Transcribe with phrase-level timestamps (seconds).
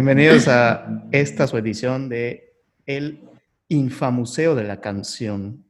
[0.00, 2.54] Bienvenidos a esta su edición de
[2.86, 3.28] El
[3.66, 5.64] Infamuseo de la Canción.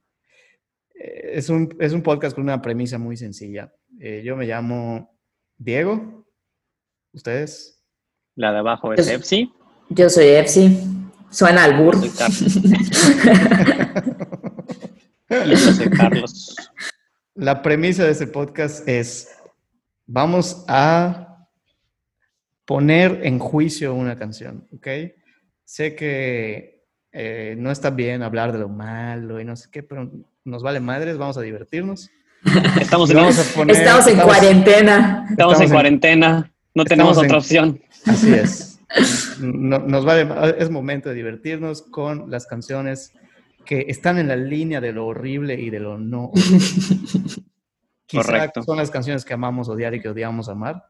[0.94, 3.72] Eh, Es un, es un podcast con una premisa muy sencilla.
[3.98, 5.18] Eh, yo me llamo
[5.56, 6.26] Diego.
[7.10, 7.82] ¿Ustedes?
[8.34, 9.50] La de abajo es Epsi.
[9.88, 10.78] Yo soy Epsi.
[11.30, 11.96] Suena al bur.
[11.96, 12.56] Soy Carlos.
[15.30, 16.54] y yo soy Carlos.
[17.34, 19.30] La premisa de este podcast es,
[20.04, 21.27] vamos a
[22.68, 24.86] poner en juicio una canción, ¿ok?
[25.64, 30.10] Sé que eh, no está bien hablar de lo malo y no sé qué, pero
[30.44, 32.10] nos vale madres, vamos a divertirnos.
[32.78, 35.26] Estamos en, vamos a poner- Estamos en cuarentena.
[35.30, 36.52] estamos estamos en en- cuarentena.
[36.74, 37.80] No tenemos en- otra opción.
[38.04, 38.80] Así es.
[39.40, 43.14] No- nos vale, es momento de divertirnos con las canciones
[43.64, 46.32] que están en la línea de lo horrible y de lo no.
[48.06, 48.62] Quizá Correcto.
[48.62, 50.84] son las canciones que amamos odiar y que odiamos amar.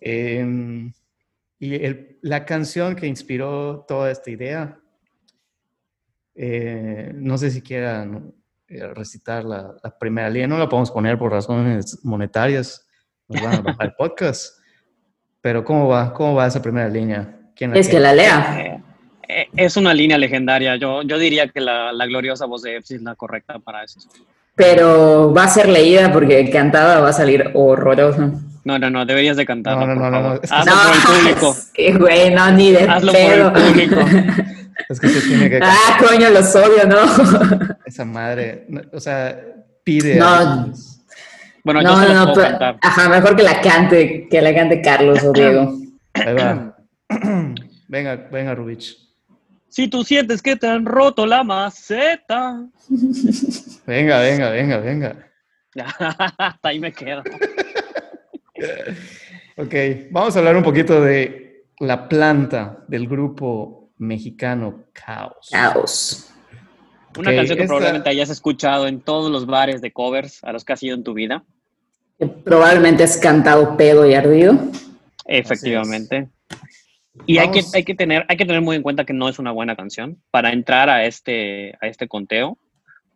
[0.00, 0.92] Em,
[1.58, 4.78] y el- la canción que inspiró toda esta idea,
[6.34, 8.32] eh, no sé si quieran
[8.68, 12.86] eh, recitar la, la primera línea, no la podemos poner por razones monetarias,
[13.26, 14.58] nos van a bajar el podcast.
[15.40, 16.12] Pero ¿cómo va?
[16.12, 17.50] ¿Cómo va esa primera línea?
[17.56, 18.04] ¿Quién Es que tiene?
[18.04, 18.60] la lea.
[18.60, 18.82] Eh,
[19.28, 20.76] eh, es una línea legendaria.
[20.76, 24.00] Yo, yo diría que la, la gloriosa voz de Epsi es la correcta para eso.
[24.58, 28.30] Pero va a ser leída porque cantada va a salir horrorosa.
[28.64, 30.40] No, no, no, deberías de cantarla, No, no, por no, no, favor.
[30.50, 31.50] no, Hazlo por el público.
[31.56, 33.52] es que, güey, no, ni de Hazlo por pedo.
[33.54, 34.00] el público.
[34.90, 36.98] Es que se tiene que ah, coño, los odio, ¿no?
[37.86, 39.38] esa madre, o sea,
[39.84, 40.16] pide.
[40.16, 40.72] No.
[41.64, 42.76] Bueno, yo no, se lo no, puedo pero- cantar.
[42.82, 45.74] ajá, mejor que la cante, que la cante Carlos o Diego.
[46.14, 46.76] Ahí va.
[47.88, 48.96] venga, venga, Rubich.
[49.68, 52.66] Si tú sientes que te han roto la maceta.
[53.86, 55.30] Venga, venga, venga, venga.
[56.38, 57.22] Hasta ahí me quedo.
[59.56, 59.74] Ok,
[60.10, 65.48] vamos a hablar un poquito de la planta del grupo mexicano Caos.
[65.50, 66.30] Caos.
[67.16, 70.64] Una canción que esta- probablemente hayas escuchado en todos los bares de covers a los
[70.64, 71.44] que has ido en tu vida.
[72.44, 74.56] Probablemente has cantado pedo y ardido.
[75.24, 76.28] Efectivamente.
[77.26, 79.38] Y hay que, hay, que tener, hay que tener muy en cuenta que no es
[79.38, 82.56] una buena canción para entrar a este, a este conteo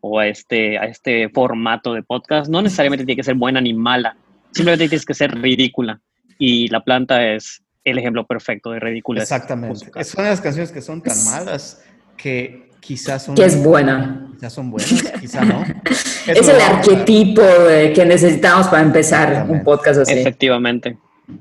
[0.00, 2.50] o a este, a este formato de podcast.
[2.50, 4.16] No necesariamente tiene que ser buena ni mala,
[4.52, 6.00] simplemente tienes que ser ridícula.
[6.38, 9.22] Y La Planta es el ejemplo perfecto de ridícula.
[9.22, 10.04] Exactamente.
[10.04, 11.82] Son las canciones que son tan malas
[12.16, 14.28] que quizás son, Que es buena.
[14.34, 15.64] quizás son buenas, quizás no.
[16.26, 20.12] Es Eso el arquetipo de- que necesitamos para empezar un podcast así.
[20.12, 20.96] Efectivamente.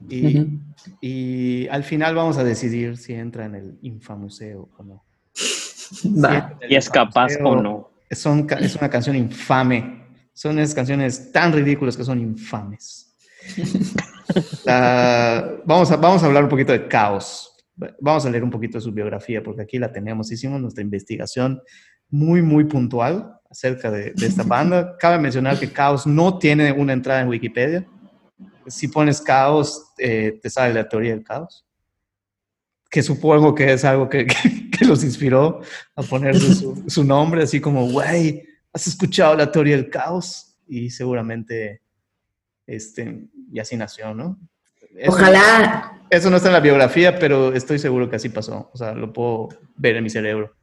[0.10, 0.50] Y, Ujú.
[1.02, 5.04] Y al final vamos a decidir si entra en el infamuseo o no.
[6.24, 6.58] Va.
[6.68, 7.92] Y es capaz o no.
[8.12, 10.06] Son, es una canción infame.
[10.34, 13.16] Son esas canciones tan ridículas que son infames.
[14.66, 17.48] La- vamos, a, vamos a hablar un poquito de Caos.
[18.00, 20.32] Vamos a leer un poquito de su biografía, porque aquí la tenemos.
[20.32, 21.62] Hicimos nuestra investigación
[22.10, 24.96] muy, muy puntual acerca de, de esta banda.
[25.00, 27.86] Cabe mencionar que Caos no tiene una entrada en Wikipedia.
[28.68, 31.66] Si pones Caos, eh, te sale la teoría del caos.
[32.90, 35.62] Que supongo que es algo que, que- que los inspiró
[35.96, 40.56] a ponerse su, su nombre, así como, güey, ¿has escuchado la teoría del caos?
[40.68, 41.82] Y seguramente,
[42.68, 44.40] este, y así nació, ¿no?
[44.96, 48.70] Eso- Ojalá, Eso no está en la biografía, pero estoy seguro que así pasó.
[48.74, 50.54] O sea, lo puedo ver en mi cerebro.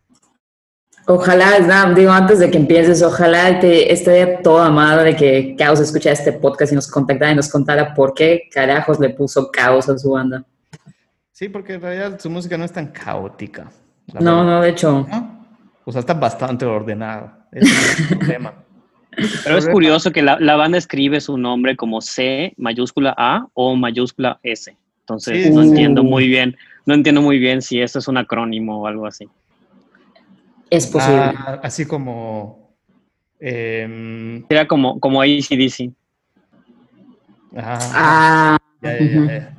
[1.09, 6.13] Ojalá, no, digo, antes de que empieces, ojalá te esté toda madre que Caos escuchara
[6.15, 9.99] este podcast y nos contactara y nos contara por qué carajos le puso Caos a
[9.99, 10.45] su banda.
[11.33, 13.71] Sí, porque en realidad su música no es tan caótica.
[14.21, 14.45] No, verdad.
[14.45, 15.07] no, de hecho.
[15.11, 15.45] ¿No?
[15.85, 17.47] O sea, está bastante ordenada.
[17.53, 18.55] Ese es el problema.
[19.45, 23.75] Pero es curioso que la, la banda escribe su nombre como C mayúscula A o
[23.75, 24.77] mayúscula S.
[25.01, 25.69] Entonces Sí, no sí.
[25.71, 26.57] entiendo muy bien,
[26.87, 29.27] no entiendo muy bien si esto es un acrónimo o algo así.
[30.71, 31.33] Es posible.
[31.37, 32.77] Ah, así como...
[33.41, 35.93] em, Era como, como ACDC.
[37.57, 39.27] ah, Ah, ya, ya, ya, ujú.
[39.29, 39.55] ya.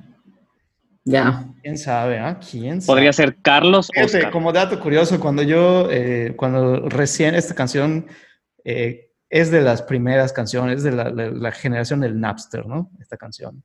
[1.06, 1.46] ya.
[1.62, 2.20] ¿Quién sabe?
[2.20, 2.40] ah?
[2.40, 2.96] ¿Quién sabe?
[2.96, 4.32] Podría ser Carlos Oscar.
[4.32, 8.06] como dato curioso, cuando yo, eh, cuando recién esta canción
[8.64, 12.92] eh, es de las primeras canciones de la, la- la generación del Napster, ¿no?
[13.00, 13.64] Esta canción.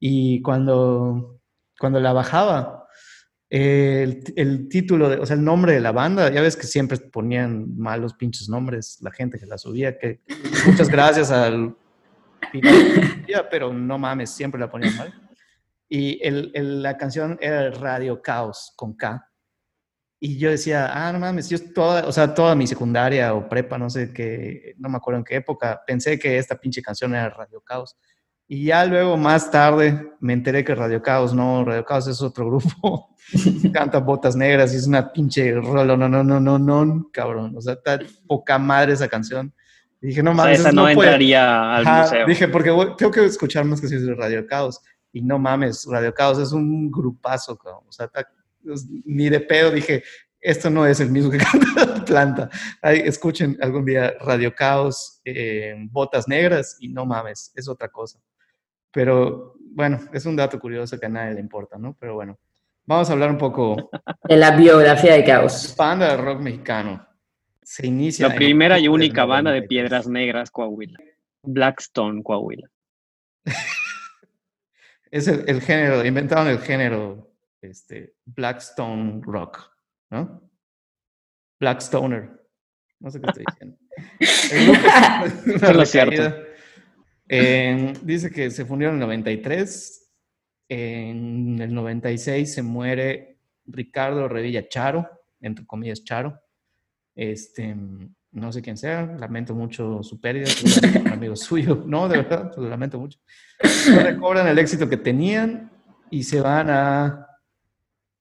[0.00, 1.40] Y cuando,
[1.78, 2.87] cuando la bajaba,
[3.50, 7.76] el, título, de- o sea, el nombre de la banda, ya ves que siempre ponían
[7.78, 10.20] malos pinches nombres la gente que la subía, que
[10.66, 11.74] muchas gracias al
[13.50, 15.12] pero no mames, siempre la ponían mal.
[15.88, 19.24] Y el- la canción era Radio Caos con K.
[20.20, 23.78] Y yo decía, ah, no mames, yo toda, o sea, toda mi secundaria o prepa,
[23.78, 27.30] no sé qué, no me acuerdo en qué época, pensé que esta pinche canción era
[27.30, 27.96] Radio Caos.
[28.50, 32.46] Y ya luego, más tarde, me enteré que Radio Caos no, Radio Caos es otro
[32.46, 33.14] grupo.
[33.74, 37.54] Canta Botas Negras y es una pinche rolo, no, no, no, no, no, cabrón.
[37.56, 39.52] O sea, está poca madre esa canción.
[40.00, 40.60] Y dije, no O sea, mames.
[40.60, 42.26] esa no, puede- entraría al Ajá, museo.
[42.26, 44.80] Dije, porque voy- tengo que escuchar más canciones de Radio Caos.
[45.12, 47.84] Y no mames, Radio Caos es un grupazo, cabrón.
[47.86, 48.26] O sea, está-
[48.72, 50.02] es- ni de pedo dije,
[50.40, 51.38] esto no es el mismo que
[51.76, 52.48] canta Planta.
[52.80, 58.18] Ay, escuchen algún día Radio Caos, eh, Botas Negras, y no mames, es otra cosa.
[58.98, 61.96] Pero bueno, es un dato curioso que a nadie le importa, ¿no?
[62.00, 62.36] Pero bueno,
[62.84, 63.90] vamos a hablar un poco
[64.24, 65.72] De la biografía de Caos.
[65.78, 67.06] banda de rock mexicano.
[67.62, 68.26] Se inicia.
[68.26, 69.68] La primera y única banda de 93.
[69.68, 70.98] Piedras Negras, Coahuila.
[71.44, 72.68] Blackstone, Coahuila.
[75.12, 77.30] Es el, el género, inventaron el género
[77.62, 79.70] este, Blackstone Rock,
[80.10, 80.42] ¿no?
[81.60, 82.30] Blackstoner.
[82.98, 83.76] No sé qué estoy diciendo.
[84.52, 84.86] El grupo
[85.24, 86.10] es una Es lo cierto.
[86.10, 86.47] recaída.
[88.02, 90.10] Dice que se fundió en el 93.
[90.70, 95.08] En el 96 se muere Ricardo Revilla Charo,
[95.40, 96.38] entre comillas Charo.
[97.14, 97.74] Este,
[98.32, 100.46] no sé quién sea, lamento mucho su pérdida,
[101.00, 101.82] un amigo suyo.
[101.86, 103.18] No, de verdad, lo lamento mucho.
[103.90, 105.70] No recobran el éxito que tenían
[106.10, 107.26] y se van a,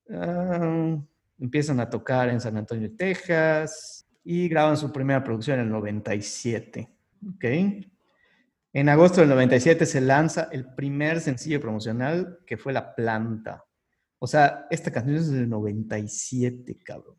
[0.10, 0.98] a-
[1.40, 6.90] empiezan a tocar en San Antonio, Texas y graban su primera producción en el 97.
[7.36, 7.46] ¿ok?
[8.78, 13.66] En agosto del 97 se lanza el primer sencillo promocional que fue La Planta.
[14.20, 17.16] O sea, esta canción es del 97, cabrón.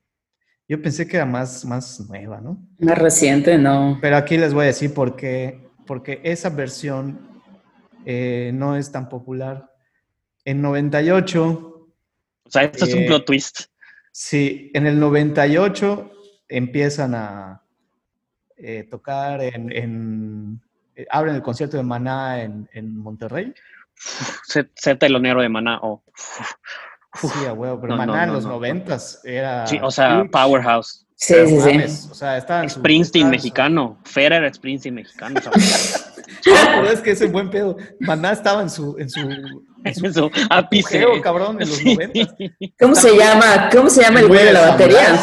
[0.69, 2.65] Yo pensé que era más, más nueva, ¿no?
[2.79, 3.99] Más reciente, no.
[4.01, 5.69] Pero aquí les voy a decir por qué.
[5.85, 7.29] Porque esa versión
[8.05, 9.69] eh, no es tan popular.
[10.45, 11.43] En 98,
[12.45, 13.63] O sea, esto es un Eh, plot twist.
[14.13, 16.13] sí, en el 98
[16.49, 17.65] empiezan a
[18.57, 20.63] eh, tocar en, en-
[21.11, 23.53] abren el concierto de Maná en, en Monterrey.
[24.45, 25.79] Ser, ser telonero de Maná.
[25.83, 26.03] o
[27.21, 28.51] Sí, a huevo, pero No, no, Maná en los no.
[28.51, 29.67] noventas era...
[29.67, 31.05] sí, o sea, huge, Powerhouse.
[31.17, 31.73] Sí, sí, sí.
[31.73, 32.69] mames, O sea, estaba.
[32.69, 33.99] Springsteen su- mexicano.
[34.05, 35.41] Federer es Springsteen mexicano.
[35.41, 36.01] o sea,
[36.77, 37.77] pero es que ese buen pedo.
[38.01, 38.97] Maná estaba en su...
[38.99, 41.01] En su, en su Eso, ápice.
[41.03, 41.95] apogeo, cabrón, en los Sí.
[41.95, 42.35] noventas.
[42.79, 43.69] ¿Cómo se llama?
[43.73, 45.19] ¿Cómo se llama el güey de la batería?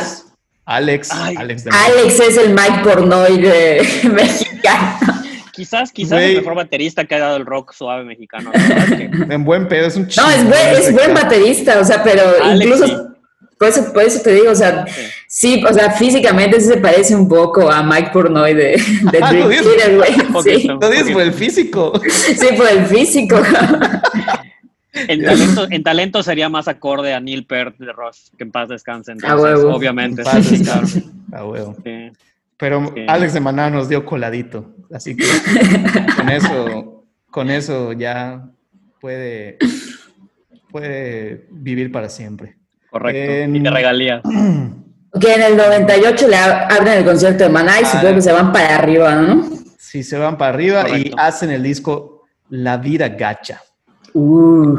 [0.65, 1.35] Alex, Ay.
[1.37, 4.97] Alex de Alex es el Mike Pornoy de mexicano.
[5.55, 6.31] Quizás, quizás Güey.
[6.31, 8.51] el mejor baterista que ha dado el rock suave mexicano.
[8.51, 12.21] que- En buen pedo, es un No, chingón es buen, es baterista, o sea, pero
[12.43, 12.93] Alex, incluso, sí.
[13.57, 15.01] por, eso, por eso te digo, o sea, Sí.
[15.27, 18.63] sí, o sea, físicamente sí se parece un poco a Mike Pornoy de,
[19.11, 19.49] de Ah, Dream.
[19.49, 20.13] Theater, güey.
[20.43, 20.67] Sí.
[20.67, 22.01] Lo dices por el físico.
[22.09, 23.39] sí, por el físico.
[24.93, 28.69] En talento, en talento sería más acorde a Neil Peart de Rush, que en paz
[28.69, 29.11] descanse.
[29.11, 29.75] Entonces, huevo.
[29.75, 30.21] obviamente.
[30.21, 30.25] En
[30.65, 30.97] paz.
[31.33, 31.75] Ah, huevo.
[31.83, 32.11] Sí.
[32.57, 33.05] Pero Sí.
[33.07, 34.73] Alex de Maná nos dio coladito.
[34.93, 35.25] Así que
[36.17, 38.45] con eso, con eso ya
[39.01, 39.57] puede,
[40.69, 42.57] puede vivir para siempre.
[42.89, 43.31] Correcto.
[43.33, 44.21] En- Y de regalías.
[45.19, 48.21] que en el 98 le ab- abren el concierto de Maná y Ah, supongo que
[48.21, 49.49] se van para arriba, ¿no?
[49.77, 53.61] Si se van para arriba y hacen el disco La Vida Gacha.
[54.13, 54.77] Uh,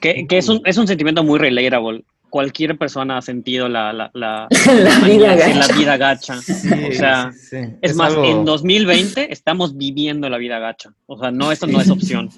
[0.00, 2.04] Que, que es, un, es un sentimiento muy relatable.
[2.30, 5.76] Cualquier persona ha sentido la, la, la, la vida la gacha.
[5.76, 6.36] vida gacha.
[6.42, 7.56] Sí, O sea, sí, sí.
[7.80, 10.92] Es, más, algo- en 2020 estamos viviendo la vida gacha.
[11.06, 12.28] O sea, no, esto no es opción.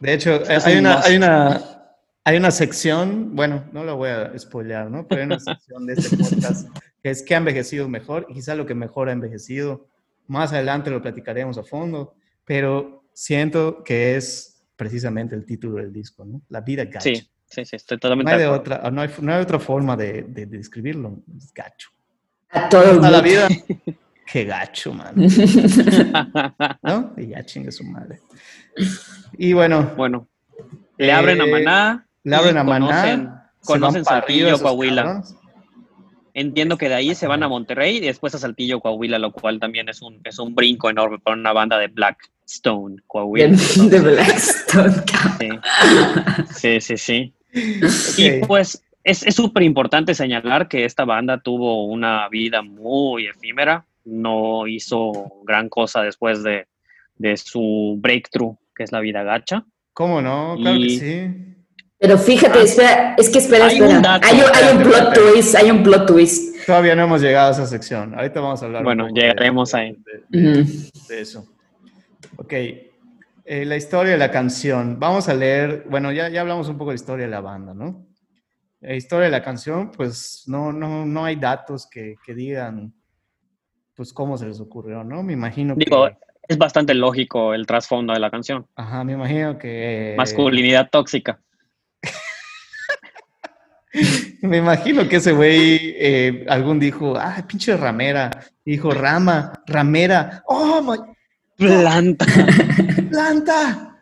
[0.00, 1.60] De hecho, Es hay un una, hay una,
[2.24, 5.06] hay una sección, bueno, no lo voy a spoilear, ¿no?
[5.06, 6.68] Pero hay una sección de este podcast
[7.02, 9.86] que es que ha envejecido mejor y quizá lo que mejor ha envejecido.
[10.26, 16.24] Más adelante lo platicaremos a fondo, pero siento que es precisamente el título del disco,
[16.24, 16.42] ¿no?
[16.48, 17.00] La vida gacha.
[17.00, 18.74] Sí, sí, sí, estoy No totalmente hay, de de acuerdo.
[18.76, 21.18] otra, no, hay, no hay otra forma de, de- de describirlo.
[21.36, 21.90] Es gacho.
[22.50, 23.22] A todo el la mundo.
[23.22, 23.48] vida,
[24.26, 25.14] qué gacho, man.
[26.82, 27.12] ¿No?
[27.16, 28.20] Y ya chingue su madre.
[29.38, 30.28] Y bueno, bueno,
[30.98, 32.06] le abren a Eh, Maná.
[32.24, 33.50] le abren a Maná.
[33.64, 35.22] conocen- Saltillo, Coahuila.
[36.34, 39.60] Entiendo que de ahí se van a Monterrey y después a Saltillo, Coahuila, lo cual
[39.60, 43.48] también es un, es un brinco enorme para una banda de Blackstone, Coahuila.
[43.48, 45.02] De, de Blackstone.
[46.54, 46.96] Sí, sí, sí.
[46.96, 47.34] sí.
[47.52, 53.84] Y pues es es súper importante señalar que esta banda tuvo una vida muy efímera,
[54.04, 55.12] no hizo
[55.44, 56.66] gran cosa después de,
[57.16, 59.64] de su breakthrough, que es la vida gacha.
[59.92, 60.56] ¿Cómo no?
[60.60, 61.48] Claro que sí.
[61.98, 63.96] Pero fíjate, espera, es que espera, Hay espera.
[63.96, 66.66] un dato, hay, un, hay un espérate, plot twist, hay un plot twist.
[66.66, 68.14] Todavía no hemos llegado a esa sección.
[68.14, 68.80] Ahorita vamos a hablar.
[68.80, 69.96] un Bueno, llegaremos de- ahí.
[70.30, 70.64] De, de-
[71.08, 71.46] de eso.
[72.36, 72.54] Ok.
[73.44, 74.98] Eh, la historia de la canción.
[74.98, 75.84] Vamos a leer.
[75.88, 78.06] Bueno, ya, ya hablamos un poco de la historia de la banda, ¿no?
[78.80, 82.92] La historia de la canción, pues no, no, no hay datos que, que digan,
[83.94, 85.22] pues cómo se les ocurrió, ¿no?
[85.22, 86.16] Me imagino Digo, que.
[86.48, 88.66] Es bastante lógico el trasfondo de la canción.
[88.74, 90.14] Ajá, me imagino que...
[90.16, 91.40] Masculinidad tóxica.
[94.42, 98.30] Me imagino que ese güey eh, algún dijo, ah, pinche ramera.
[98.64, 100.42] Dijo, rama, ramera.
[100.46, 100.98] Oh, my...
[101.66, 102.26] Planta.
[103.10, 103.98] Planta.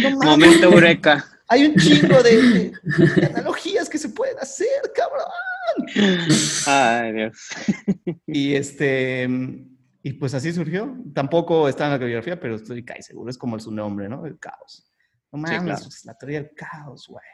[0.00, 0.24] No mames.
[0.26, 1.24] Momento eureka.
[1.48, 2.72] Hay un chingo de,
[3.16, 5.26] de analogías que se pueden hacer, cabrón.
[6.66, 7.48] Ay, Dios.
[8.26, 9.26] Y este,
[10.02, 10.94] y pues así surgió.
[11.14, 14.26] Tampoco está en la coreografía, pero estoy casi seguro, es como su nombre, ¿no?
[14.26, 14.92] El caos.
[15.32, 15.86] No Sí, mames, claro.
[15.88, 17.24] es la teoría del caos, güey.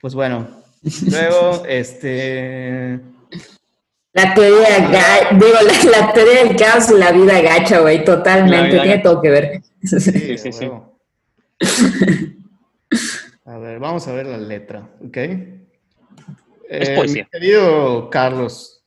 [0.00, 0.62] Pues bueno,
[1.10, 3.00] luego, este,
[4.12, 8.70] La teoría, ga- digo, la, la teoría del caos y la vida gacha, güey, totalmente,
[8.70, 9.02] tiene gacha.
[9.02, 9.62] todo que ver.
[9.82, 9.98] sí,
[10.38, 10.70] Sí, sí.
[13.44, 15.16] A ver, vamos a ver la letra, ¿ok?
[16.68, 17.24] Es Eh, poesía.
[17.24, 18.84] Mi querido Carlos,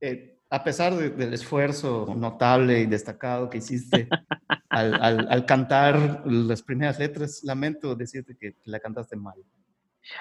[0.00, 4.08] eh, a pesar de- del esfuerzo notable y destacado que hiciste
[4.68, 9.34] al, al- al cantar las primeras letras, lamento decirte que la cantaste mal.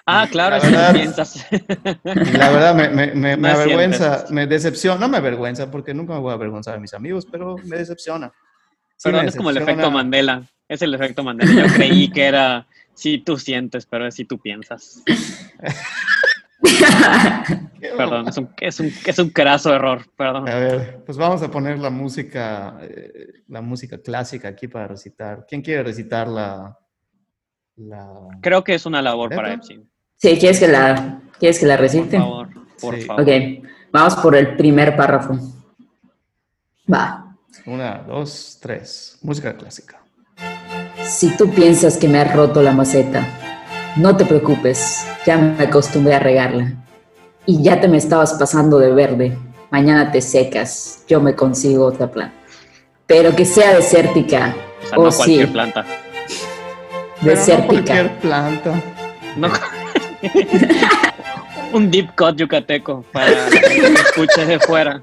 [0.05, 1.45] Ah, claro, La verdad- piensas.
[2.03, 6.19] La verdad me, me, me, me avergüenza, me decepciona, no me avergüenza porque nunca me
[6.19, 8.31] voy a avergonzar de mis amigos, pero me decepciona.
[8.97, 10.43] Sí Perdón, me es como el efecto Mandela.
[10.67, 11.67] Es el efecto Mandela.
[11.67, 15.01] Yo creí que era si tú sientes, pero es si tú piensas.
[17.97, 20.05] Perdón, es un, es un, es un craso error.
[20.15, 20.47] Perdón.
[20.47, 25.45] A ver, pues vamos a poner la música, eh, la música clásica aquí para recitar.
[25.47, 26.27] ¿Quién quiere recitar
[27.88, 28.07] la.
[28.41, 29.53] Creo que es una labor para.
[29.53, 29.89] Epstein.
[30.17, 32.17] Sí, ¿quieres que la, ¿quieres que la Por recite?
[32.17, 33.01] favor, por Sí.
[33.01, 33.21] favor.
[33.23, 33.29] Ok,
[33.91, 35.38] vamos por el primer párrafo.
[36.91, 37.35] Va.
[37.65, 39.17] Una, dos, tres.
[39.21, 40.01] Música clásica.
[41.03, 43.25] Si tú piensas que me has roto la maceta,
[43.97, 46.73] no te preocupes, ya me acostumbré a regarla.
[47.45, 49.38] Y ya te me estabas pasando de verde,
[49.71, 52.35] mañana te secas, yo me consigo otra planta.
[53.07, 55.51] Pero que sea desértica, O sea, oh no sí, cualquier
[57.21, 57.23] planta.
[57.23, 57.67] Pero no desértica.
[57.67, 58.83] cualquier planta.
[59.37, 59.49] No.
[61.73, 65.01] un deep cut yucateco para que escuche de fuera.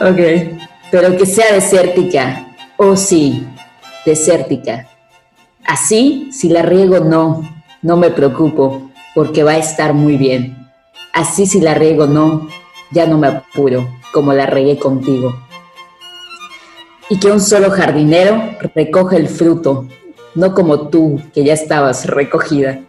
[0.00, 0.18] Ok,
[0.90, 2.46] pero que sea desértica,
[2.76, 3.46] oh sí,
[4.04, 4.88] desértica.
[5.64, 7.42] Así, si la riego, no,
[7.82, 10.68] no me preocupo, porque va a estar muy bien.
[11.12, 12.48] Así, si la riego, no,
[12.90, 15.43] ya no me apuro, como la regué contigo.
[17.10, 19.86] Y que un solo jardinero recoge el fruto,
[20.34, 22.80] no como tú, que ya estabas recogida.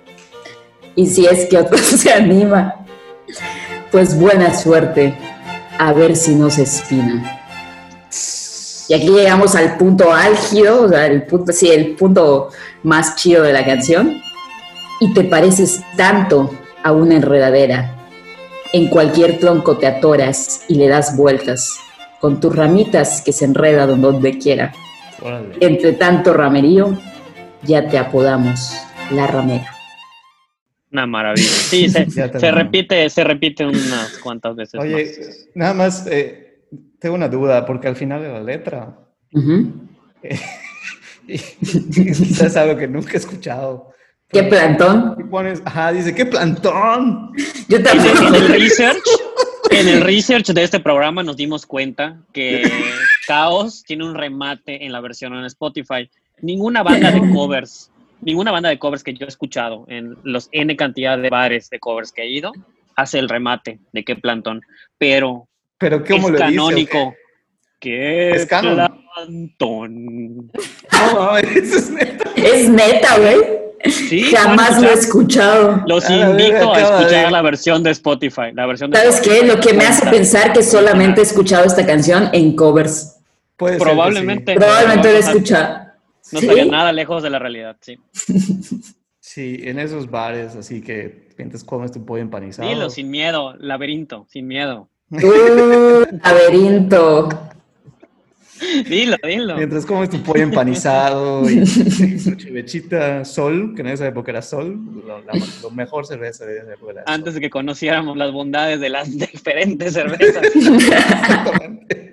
[0.96, 2.86] Y si es que otro se anima,
[3.92, 5.18] pues buena suerte,
[5.78, 7.42] a ver si no se espina.
[8.88, 12.50] Y aquí llegamos al punto álgido, o sea, el punto, sí, el punto
[12.84, 14.22] más chido de la canción.
[15.00, 16.52] Y te pareces tanto
[16.84, 17.96] a una enredadera.
[18.74, 21.78] En cualquier tronco te atoras y le das vueltas,
[22.26, 24.74] con tus ramitas que se enredan donde quiera.
[25.22, 25.58] Órale.
[25.60, 27.00] Entre tanto ramerío,
[27.62, 28.76] ya te apodamos
[29.12, 29.72] la ramera.
[30.92, 31.48] Una maravilla.
[31.48, 35.48] Sí, se, se repite, se repite unas cuantas veces Oye, más.
[35.54, 36.64] nada más, eh,
[36.98, 38.98] tengo una duda, porque al final de la letra,
[39.32, 39.72] Ujú.
[41.28, 43.92] y, quizás algo que nunca he escuchado.
[44.30, 45.16] ¿Qué plantón?
[45.20, 47.34] Y pones, ajá, dice, ¡qué plantón!
[47.70, 48.18] Yo también.
[48.18, 49.04] en el research,
[49.72, 52.64] en el research de este programa nos dimos cuenta que
[53.28, 56.10] Caos tiene un remate en la versión en Spotify.
[56.42, 57.92] Ninguna banda de covers,
[58.22, 61.80] ninguna banda de covers que yo he escuchado en los N cantidad de bares de
[61.80, 62.52] covers que he ido,
[62.96, 64.62] hace el remate de qué plantón.
[64.98, 66.40] Pero Pero ¿cómo es lo dice?
[66.58, 67.16] canónico.
[67.80, 68.76] ¿Qué Es canon.
[69.16, 70.52] plantón?
[71.14, 72.32] No, eso es neta.
[72.36, 73.65] Es neta, güey.
[73.84, 75.84] Sí, Jamás lo he escuchado.
[75.88, 78.52] Los A la verga, invito a escuchar de- la versión de Spotify.
[78.54, 79.44] La versión de ¿Sabes qué?
[79.46, 83.18] Lo que me hace pensar que solamente he escuchado esta canción en covers.
[83.58, 84.54] Puede Probablemente.
[84.54, 84.60] sí.
[84.60, 85.86] Probablemente lo he No, escuchado.
[86.32, 86.46] No ¿Sí?
[86.48, 87.98] estaría nada lejos de la realidad, sí.
[89.20, 92.70] Sí, en esos bares, así que mientras comes tu pollo empanizado.
[92.70, 94.88] Dilo, sin miedo, laberinto, sin miedo.
[95.12, 97.30] Uh, laberinto.
[98.84, 99.56] Dilo, dilo.
[99.58, 101.64] Mientras comes tu pollo empanizado y
[102.24, 106.58] tu chivechita Sol, que en esa época era Sol, lo, la, lo mejor cerveza de
[106.60, 107.14] esa época era Sol.
[107.14, 110.44] Antes de que conociéramos las bondades de las diferentes cervezas.
[110.56, 112.12] Exactamente.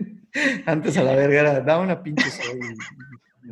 [0.66, 2.58] Antes a la verga era, da una pinche Sol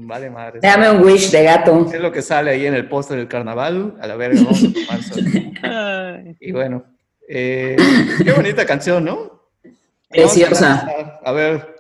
[0.07, 0.61] vale madre.
[0.63, 1.87] Dame un wish de gato.
[1.93, 4.73] Es lo que sale ahí en el póster del carnaval, a la verga vamos a
[4.73, 6.37] tomar Sol.
[6.41, 6.85] Y bueno,
[7.29, 7.77] eh,
[8.25, 9.49] qué bonita canción, ¿no?
[10.09, 11.19] Preciosa.
[11.23, 11.77] A ver,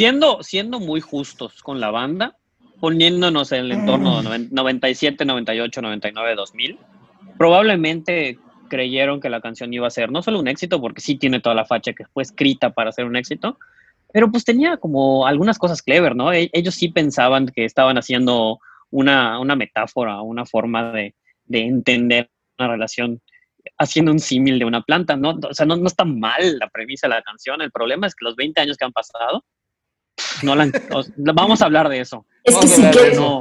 [0.00, 2.34] Siendo, siendo muy justos con la banda,
[2.80, 6.78] poniéndonos en el entorno de noven- 97, 98, 99, 2000,
[7.36, 8.38] probablemente
[8.70, 11.54] creyeron que la canción iba a ser no solo un éxito, porque sí tiene toda
[11.54, 13.58] la facha que fue escrita para ser un éxito,
[14.12, 16.32] Pero pues tenía como algunas cosas clever, ¿no?
[16.32, 18.58] E- Ellos sí pensaban que estaban haciendo
[18.90, 21.14] una, una metáfora, una forma de,
[21.44, 22.28] de entender
[22.58, 23.20] una relación
[23.78, 25.38] haciendo un símil de una planta, ¿no?
[25.48, 27.60] O sea, no, no está mal la premisa de la canción.
[27.62, 29.44] El problema es que los 20 años que han pasado,
[30.42, 30.70] no la
[31.16, 32.24] vamos a hablar de eso.
[32.44, 32.82] Es que sí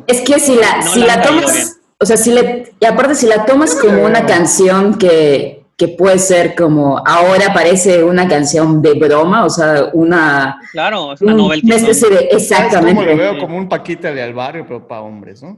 [0.07, 3.25] es que si la, No si la tomas, o sea, si le, y aparte si
[3.27, 8.93] la tomas como una canción que, que puede ser como, ahora parece una canción de
[8.93, 13.15] broma, o sea, una, Claro, es una un- especie de, ¿Sabes cómo lo exactamente.
[13.15, 13.38] veo?
[13.39, 15.57] Como un paquita de al barrio, pero para hombres, ¿no?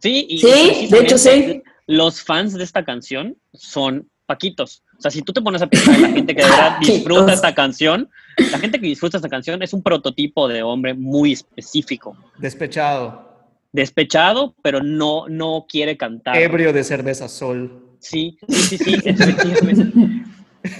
[0.00, 4.82] Sí, y Sí, de hecho, precisamente Los fans de esta canción son paquitos.
[4.98, 7.32] O sea, si tú te pones a pensar en la gente que de verdad disfruta
[7.32, 8.08] esta canción,
[8.50, 12.16] la gente que disfruta esta canción es un prototipo de hombre muy específico.
[12.38, 13.28] Despechado,
[13.70, 16.36] Despechado, pero no, no quiere cantar.
[16.36, 17.96] ebrio de cerveza sol.
[18.00, 19.92] Sí, sí, sí, sí, efectivamente.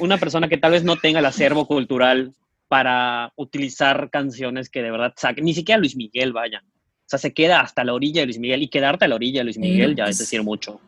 [0.01, 2.33] Una persona que tal vez no tenga el acervo cultural
[2.67, 6.63] para utilizar canciones que de verdad saquen, ni siquiera Luis Miguel, vaya.
[6.65, 9.41] O sea, se queda hasta la orilla de Luis Miguel y quedarte a la orilla
[9.41, 10.81] de Luis Miguel ya es decir mucho.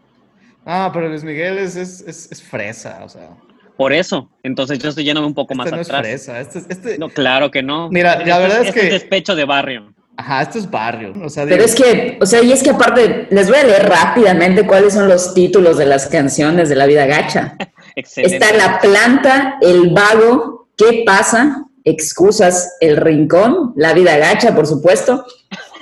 [0.66, 3.30] Ah, pero Luis Miguel es, es, es, es fresa, o sea.
[3.76, 6.02] Por eso, entonces yo estoy yéndome un poco más Este no es atrás.
[6.02, 6.40] fresa.
[6.40, 7.88] Este, es- este, No, claro que no.
[7.90, 9.94] Mira, la verdad es que- despecho de barrio.
[10.18, 11.14] Ajá, esto es barrio.
[11.24, 13.64] O sea, Pero digo, es que, o sea, y es que aparte, les voy a
[13.64, 17.56] leer rápidamente cuáles son los títulos de las canciones de la vida gacha.
[17.96, 18.36] Excelente.
[18.36, 21.64] Está la planta, el vago, ¿qué pasa?
[21.84, 25.24] Excusas, el rincón, la vida gacha, por supuesto.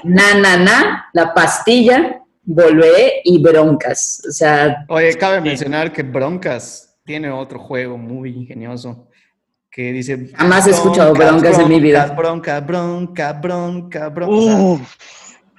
[0.05, 4.23] Na, na, na, la pastilla, volveré y broncas.
[4.27, 9.09] O sea, Oye, cabe mencionar que Broncas tiene otro juego muy ingenioso
[9.71, 10.31] que dice...
[10.35, 12.07] Jamás he escuchado Broncas en mi vida.
[12.17, 14.33] Bronca, bronca, bronca, bronca.
[14.33, 14.81] Uh,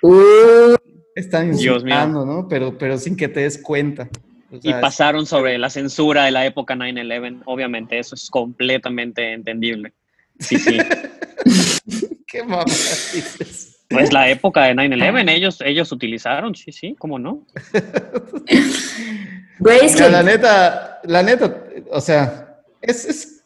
[0.01, 0.75] uh,
[1.15, 1.93] están Dios mío.
[1.93, 2.47] insultando, ¿no?
[2.47, 4.09] Pero, pero sin que te des cuenta.
[4.51, 7.43] O y sea, pasaron sobre la censura de la época 9-11.
[7.45, 9.93] Obviamente, eso es completamente entendible.
[10.39, 10.77] Sí, sí.
[12.27, 13.78] ¿Qué mamá dices?
[13.89, 17.41] Pues la época de 9-11, ellos, ellos utilizaron, sí, sí, ¿cómo no?
[19.59, 23.43] güey, es Mira, la que, neta, la neta, o sea, es, es,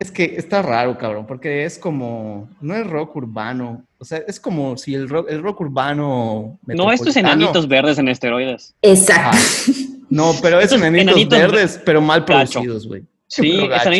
[0.00, 4.40] es que está raro, cabrón, porque es como, no es rock urbano, o sea, es
[4.40, 6.58] como si el rock, el rock urbano...
[6.66, 8.74] No, esto es enanitos verdes en esteroides.
[8.82, 9.36] exacto.
[9.36, 9.72] Ah,
[10.10, 13.04] no, pero es Estos enanitos, enanitos verdes, pero mal producidos, güey.
[13.28, 13.90] Sí, es gacho.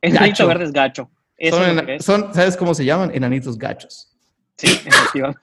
[0.00, 1.10] enanito, verde es gacho.
[1.50, 3.10] Son, son- ¿sabes cómo se llaman?
[3.12, 4.13] Enanitos gachos.
[4.56, 5.40] Sí, efectivamente.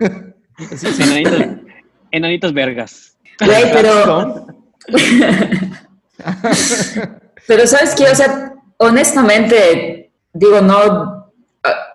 [0.76, 1.02] Sí, sí.
[1.02, 1.42] Enanitos,
[2.12, 3.16] enanitos vergas.
[3.44, 4.46] Güey, pero,
[7.48, 8.04] pero ¿sabes qué?
[8.04, 11.32] O sea, honestamente, digo, no,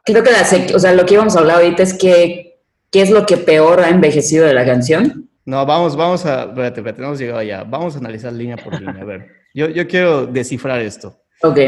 [0.05, 2.59] creo que la sec- o sea, lo que íbamos a hablar ahorita es que,
[2.91, 5.29] ¿qué es lo que peor ha envejecido de la canción?
[5.45, 7.63] No, vamos, vamos a, espérate, espérate, no hemos llegado allá.
[7.63, 9.27] Vamos a analizar línea por línea, a ver.
[9.53, 11.17] Yo, yo quiero descifrar esto.
[11.41, 11.59] Ok,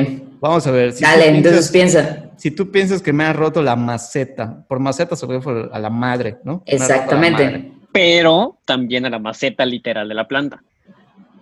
[0.42, 0.92] Vamos a ver.
[0.94, 2.32] Si dale, tú entonces piensas- piensa.
[2.38, 5.90] Si tú piensas que me ha roto la maceta, por maceta se refiere a la
[5.92, 6.64] madre, ¿no?
[6.66, 7.44] Exactamente.
[7.44, 7.72] madre.
[7.94, 10.64] Pero también a la maceta literal de la planta.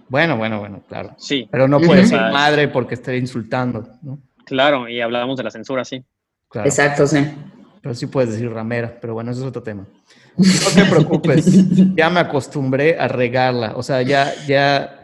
[0.10, 1.16] Bueno, bueno, bueno, claro.
[1.18, 4.20] Sí, Pero no puede decir Ah, madre porque esté insultando, ¿no?
[4.44, 6.04] claro, y hablábamos de la censura, sí.
[6.50, 6.68] Claro.
[6.68, 7.20] Exacto, sí.
[7.82, 9.86] Pero sí puedes decir ramera, pero bueno, eso es otro tema.
[10.36, 10.44] No
[10.76, 11.46] te preocupes,
[11.96, 13.74] ya me acostumbré a regarla.
[13.76, 14.99] O sea, ya, ya.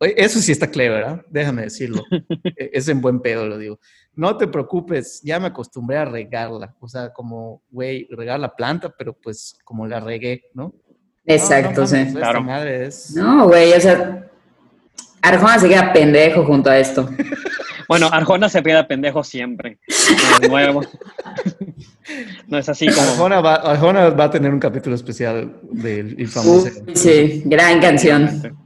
[0.00, 1.24] Eso sí está clever, ¿ah?
[1.30, 2.02] Déjame decirlo.
[2.56, 3.78] E- Es en buen pedo, lo digo.
[4.14, 6.74] No te preocupes, ya me acostumbré a regarla.
[6.80, 10.74] O sea, como, güey, regar la planta, pero pues como la regué, ¿no?
[11.24, 11.96] Exacto, No, no, sí.
[11.96, 12.42] mames, Claro.
[12.42, 13.14] madre es.
[13.16, 14.28] No, güey, o sea,
[15.22, 17.08] Arjona se queda pendejo junto a esto.
[17.88, 19.78] Bueno, Arjona se queda pendejo siempre.
[19.88, 20.80] No es nuevo.
[22.48, 23.00] No es así como.
[23.00, 26.68] Arjona va, Arjona va a tener un capítulo especial del infamoso.
[26.84, 28.56] Uy, sí, gran canción.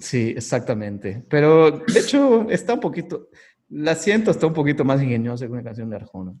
[0.00, 1.24] Sí, exactamente.
[1.28, 3.28] Pero de hecho está un poquito,
[3.68, 6.32] la siento está un poquito más ingeniosa que una canción de Arjona.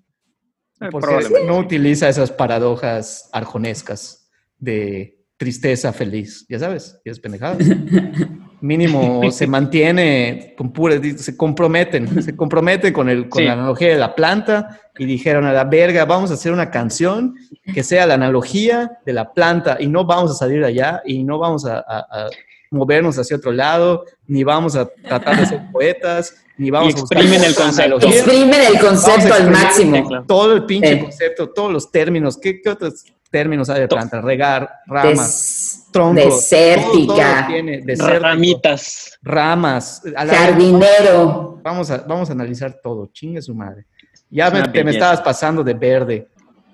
[0.80, 7.56] Eh, Porque no utiliza esas paradojas arjonescas de tristeza feliz, ya sabes, y es pendejada.
[8.62, 13.46] Mínimo se mantiene con pura, se comprometen, se comprometen con, el, con Sí.
[13.46, 17.34] la analogía de la planta y dijeron a la verga, vamos a hacer una canción
[17.72, 21.24] que sea la analogía de la planta y no vamos a salir de allá y
[21.24, 22.28] no vamos a, a- a
[22.74, 27.18] movernos hacia otro lado, ni vamos a tratar de ser poetas, ni vamos a buscar
[27.20, 28.06] exprimen el concepto.
[28.06, 30.24] Exprimen el concepto al máximo.
[30.26, 31.00] Todo el pinche Sí.
[31.02, 32.38] concepto, todos los términos.
[32.38, 34.20] ¿Qué, qué otros términos hay de To- planta?
[34.20, 36.24] Regar, ramas, Des- troncos.
[36.24, 37.06] desértica.
[37.06, 39.18] todo- todo lo tiene, desértico, Ramitas.
[39.22, 40.02] Ramas.
[40.16, 41.60] a la- Jardinero.
[41.62, 43.08] Vamos a, vamos a analizar todo.
[43.12, 43.86] Chingue su madre.
[44.30, 46.28] Ya Es me, te me estabas pasando de verde.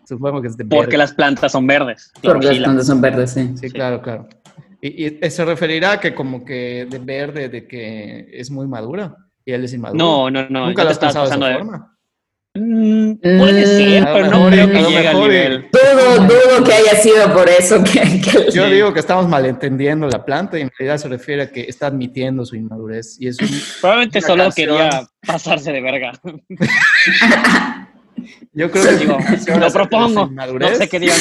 [0.07, 0.77] Supongo que es de verde.
[0.77, 2.13] Porque las plantas son verdes.
[2.23, 3.49] Porque las plantas son verdes, sí.
[3.55, 3.71] Sí, Sí.
[3.71, 4.29] claro, claro.
[4.81, 9.17] Y, y se referirá a que como que de verde, de que es muy madura
[9.45, 9.99] y él es inmaduro.
[10.05, 10.67] No, no, no.
[10.67, 11.93] Nunca lo has pensado de esa pasando de- forma.
[12.59, 15.69] Puede Mm, ser, a lo pero no creo que llegue al nivel.
[15.71, 20.25] Dudo, dudo que haya sido por eso que, que- Yo digo que estamos malentendiendo la
[20.25, 23.19] planta y en realidad se refiere a que está admitiendo su inmadurez.
[23.21, 23.49] Y es un-
[23.83, 24.69] Probablemente solo canción.
[24.79, 26.13] quería pasarse de verga.
[28.55, 29.19] yo creo que Digo,
[29.59, 30.31] lo propongo.
[30.31, 31.17] No qué digan.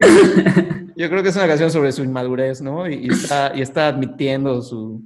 [0.96, 2.88] Yo creo que es una canción sobre su inmadurez, ¿no?
[2.88, 5.02] Y, y está, y está admitiendo su,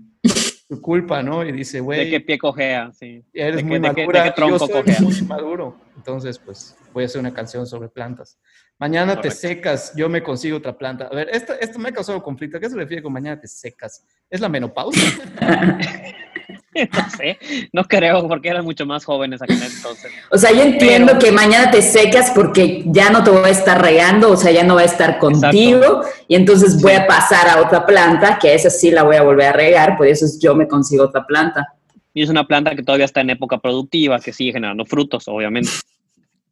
[0.68, 1.44] su culpa, ¿no?
[1.44, 3.24] Y dice, De güey, qué pie cojea, sí.
[3.34, 5.00] eres de muy de de madura qué y yo soy cojea.
[5.00, 5.76] muy maduro.
[5.96, 8.38] Entonces, pues, voy a hacer una canción sobre plantas.
[8.78, 11.08] Mañana te secas, yo me consigo otra planta.
[11.10, 12.56] A ver, esto, esto me ha causado conflicto.
[12.56, 14.06] ¿A qué se refiere con mañana te secas?
[14.30, 15.02] ¿Es la menopausia?
[16.92, 17.38] No sé,
[17.72, 20.12] no creo, porque eran mucho más jóvenes aquel entonces.
[20.30, 23.48] O sea, yo entiendo Pero- que mañana te secas porque ya no te voy a
[23.48, 27.48] estar regando, o sea, ya no va a estar contigo, y entonces voy a pasar
[27.48, 30.38] a otra planta, que esa sí la voy a volver a regar, por eso es
[30.40, 31.66] yo me consigo otra planta.
[32.14, 35.70] Y es una planta que todavía está en época productiva, que sigue generando frutos, obviamente.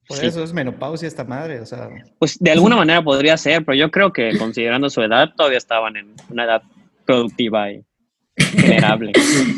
[0.06, 0.26] Por Sí.
[0.26, 1.88] eso es menopausia esta madre, o sea...
[2.18, 5.96] Pues de alguna manera podría ser, pero yo creo que considerando su edad, todavía estaban
[5.96, 6.62] en una edad
[7.04, 7.82] productiva y
[8.38, 9.12] generable.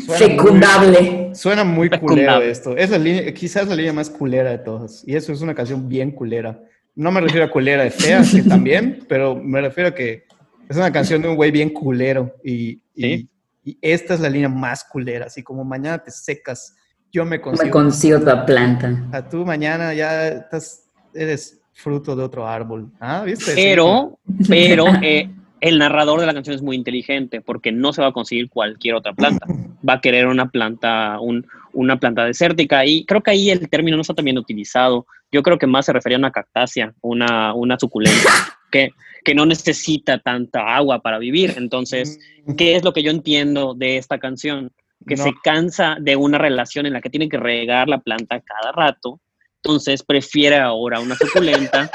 [0.05, 1.29] suena muy- Fecundable.
[1.35, 2.75] Suena muy culero esto.
[2.75, 5.03] Es la línea, quizás la línea más culera de todas.
[5.07, 6.59] Y eso es una canción bien culera.
[6.95, 10.25] No me refiero a culera de fea, que también, pero me refiero a que
[10.69, 12.35] es una canción de un güey bien culero.
[12.43, 13.29] Y, y- Sí.
[13.63, 15.25] y esta es la línea más culera.
[15.27, 16.75] Así como mañana te secas,
[17.11, 17.71] yo me Me consigo.
[17.71, 19.07] consigo otra planta.
[19.11, 22.91] A tú mañana ya estás, eres fruto de otro árbol.
[22.99, 23.51] Ah, ¿viste?
[23.55, 25.29] Pero, pero eh,
[25.61, 28.95] el narrador de la canción es muy inteligente porque no se va a conseguir cualquier
[28.95, 29.45] otra planta.
[29.87, 33.95] Va a querer una planta, un- una planta desértica y creo que ahí el término
[33.97, 35.07] no está tan bien utilizado.
[35.31, 38.29] Yo creo que más se refería a una cactácea, una, una suculenta
[38.71, 38.91] que,
[39.25, 41.53] que no necesita tanta agua para vivir.
[41.57, 42.19] Entonces,
[42.57, 44.71] ¿qué es lo que yo entiendo de esta canción?
[45.07, 45.23] Que No.
[45.23, 49.19] se cansa de una relación en la que tiene que regar la planta cada rato.
[49.63, 51.89] Entonces prefiere ahora una suculenta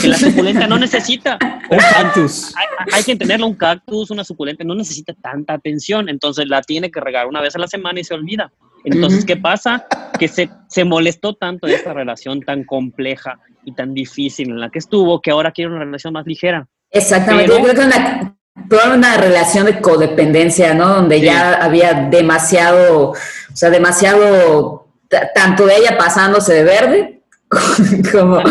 [0.00, 1.38] que la suculenta no necesita.
[1.70, 2.54] Un cactus.
[2.56, 6.08] Hay, hay que tenerla un cactus, una suculenta, no necesita tanta atención.
[6.08, 8.52] Entonces la tiene que regar una vez a la semana y se olvida.
[8.84, 9.24] Entonces.
[9.24, 9.86] ¿qué pasa?
[10.18, 14.70] Que se, se molestó tanto de esta relación tan compleja y tan difícil en la
[14.70, 16.66] que estuvo que ahora quiere una relación más ligera.
[16.90, 18.36] Exactamente, Pero- yo creo que una,
[18.68, 20.88] toda una relación de codependencia, ¿no?
[20.88, 21.24] Donde Sí.
[21.26, 23.16] ya había demasiado, o
[23.54, 24.88] sea, demasiado,
[25.34, 27.21] tanto de ella pasándose de verde,
[28.12, 28.42] como,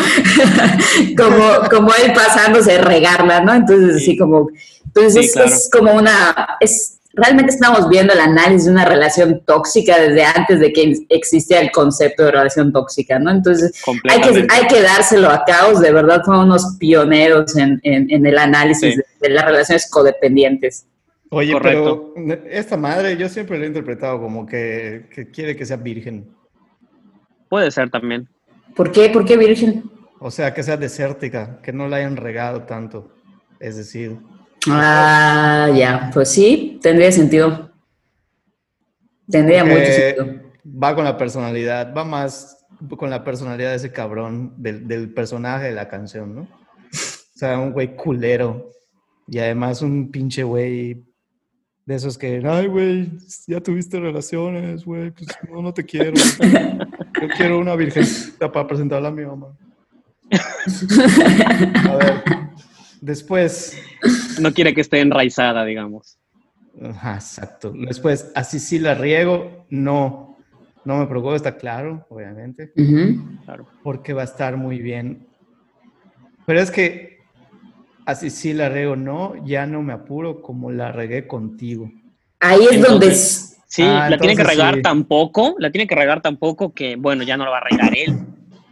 [1.18, 3.54] como, como él pasándose regarla, ¿no?
[3.54, 4.12] Entonces, Sí.
[4.12, 4.50] así como,
[4.86, 5.48] entonces Sí, es, claro.
[5.50, 10.60] es como una, es, realmente estamos viendo el análisis de una relación tóxica desde antes
[10.60, 13.32] de que existía el concepto de relación tóxica, ¿no?
[13.32, 18.10] Entonces, hay que, hay que dárselo a Caos, de verdad fueron unos pioneros en, en-
[18.12, 18.98] en el análisis Sí.
[18.98, 20.86] de, de las relaciones codependientes.
[21.34, 22.14] Oye, Correcto.
[22.14, 26.28] pero esta madre yo siempre la he interpretado como que, que quiere que sea virgen.
[27.50, 28.28] Puede ser también.
[28.76, 29.10] ¿Por qué?
[29.10, 29.84] ¿Por qué virgen?
[30.20, 33.12] O sea, que sea desértica, que no la hayan regado tanto.
[33.60, 34.18] Es decir,
[34.70, 37.72] Ah, ya, pues sí, tendría sentido.
[39.30, 40.52] Tendría Porque- mucho sentido.
[40.84, 42.58] va con la personalidad, va más
[42.98, 46.42] con la personalidad de ese cabrón, del, del personaje de la canción, ¿no?
[46.42, 48.70] O sea, un güey culero.
[49.28, 51.04] Y además un pinche güey
[51.86, 53.12] de esos que, ay, güey,
[53.48, 56.14] ya tuviste relaciones, güey, pues no, no te quiero.
[57.22, 59.58] Yo quiero una virgencita para presentarla a mi mamá.
[61.90, 62.24] A ver,
[63.02, 63.78] después,
[64.40, 66.18] No quiere que esté enraizada, digamos.
[66.82, 67.74] Ajá, exacto.
[67.76, 70.38] Después, así sí la riego, no,
[70.86, 72.72] no me preocupa, está claro, obviamente.
[73.46, 73.68] Claro.
[73.84, 75.28] porque va a estar muy bien.
[76.46, 77.21] Pero es que
[78.06, 81.92] así sí la riego, no, ya no me apuro como la regué contigo.
[82.40, 83.08] Ahí es donde...
[83.08, 84.82] Es- Sí, Ah, la tiene que regar sí.
[84.82, 87.64] tan poco, la tiene que regar tan poco que, bueno, ya no la va a
[87.64, 88.12] regar él.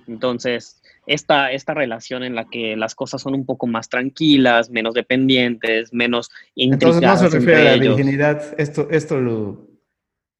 [0.07, 4.93] Entonces, esta, esta relación en la que las cosas son un poco más tranquilas, menos
[4.93, 7.95] dependientes, menos Entonces no intricadas se refiere a la ellos.
[7.95, 9.69] virginidad, esto, esto lo...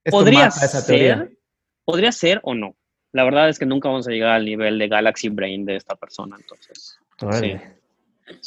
[0.04, 1.18] Esto Podría mata esa teoría.
[1.20, 1.38] ser,
[1.86, 2.76] podría ser o no.
[3.14, 5.96] La verdad es que nunca vamos a llegar al nivel de Galaxy Brain de esta
[5.96, 6.98] persona, entonces.
[7.40, 7.54] Sí,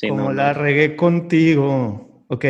[0.08, 0.60] como no, la no.
[0.60, 2.24] regué contigo.
[2.28, 2.44] Ok.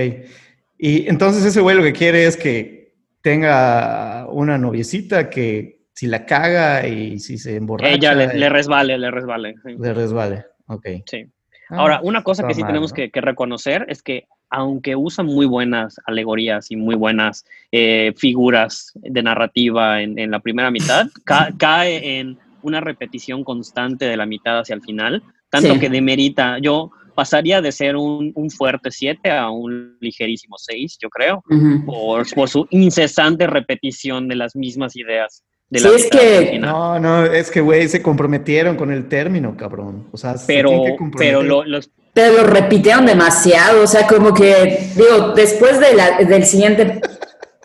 [0.78, 6.24] Y entonces ese güey lo que quiere es que tenga una noviecita que si la
[6.26, 7.94] caga y si se emborracha...
[7.94, 9.54] Ella le, y- le resbale, le resbale.
[9.64, 9.74] sí.
[9.78, 10.44] le resbale.
[10.66, 10.86] Ok.
[11.06, 11.26] Sí.
[11.70, 12.96] Ah, Ahora, una cosa que sí mal, tenemos ¿no?
[12.96, 18.92] que, que reconocer es que aunque usa muy buenas alegorías y muy buenas eh, figuras
[18.96, 24.26] de narrativa en, en la primera mitad, ca- cae en una repetición constante de la
[24.26, 25.80] mitad hacia el final, tanto Sí.
[25.80, 26.58] que demerita.
[26.58, 31.42] Yo pasaría de ser un, un fuerte 7 a un ligerísimo 6, yo creo,
[31.86, 35.42] por, por su incesante repetición de las mismas ideas.
[35.70, 36.58] de Sí, la es que-.
[36.58, 40.08] No, no, es que, güey, se comprometieron con el término, cabrón.
[40.12, 44.06] O sea, se pero, tienen que pero lo- los Pero lo repitieron demasiado, o sea,
[44.06, 47.00] como que, digo, después de la, del siguiente,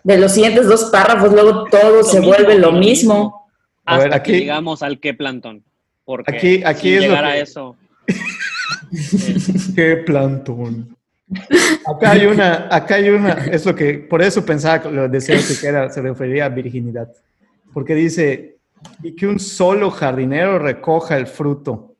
[0.04, 3.50] de los siguientes dos párrafos, luego todo se mismo, vuelve lo lo mismo.
[3.84, 5.64] A hasta ver, aquí- que llegamos al qué plantón.
[6.04, 7.76] Porque Aquí- aquí sin es lo llegar a que- eso.
[9.74, 10.96] Qué plantón.
[11.86, 15.36] Acá hay una, acá hay una, es lo que, por eso pensaba que lo decía
[15.36, 17.08] que era, se refería a virginidad.
[17.72, 18.56] Porque dice,
[19.02, 21.94] y que un solo jardinero recoja el fruto.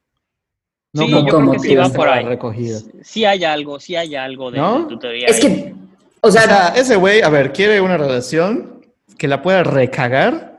[0.95, 2.25] No sí, como yo creo que sí va por ahí.
[2.25, 2.79] recogida.
[3.03, 4.85] Sí hay algo, sí hay algo de, ¿No?
[4.85, 5.27] de tutoría.
[5.27, 5.65] Es ahí.
[5.65, 5.75] que,
[6.23, 8.87] o O sea, sea, ese güey, a ver, quiere una relación
[9.19, 10.59] que la pueda recagar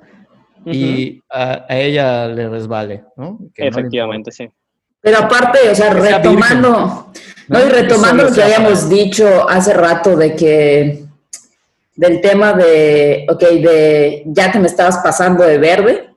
[0.66, 3.40] y a, a ella le resbale, ¿no?
[3.56, 4.48] Que no le Efectivamente, sí.
[5.02, 7.12] Pero aparte, o sea, retomando,
[7.48, 11.04] no, y retomando lo que habíamos dicho hace rato de que,
[11.96, 16.10] del tema de, ok, de ya te me estabas pasando de verde,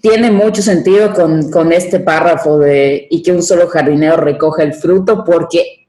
[0.00, 4.74] tiene mucho sentido con, con este párrafo de y que un solo jardinero recoja el
[4.74, 5.86] fruto, porque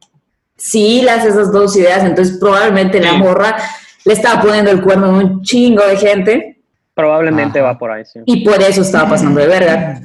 [0.58, 3.58] si hilas esas dos ideas, entonces probablemente la morra
[4.06, 6.56] le estaba poniendo el cuerno a un chingo de gente
[6.96, 7.74] Probablemente Ajá.
[7.74, 8.22] va por ahí, sí.
[8.26, 10.02] y por eso estaba pasando de verga.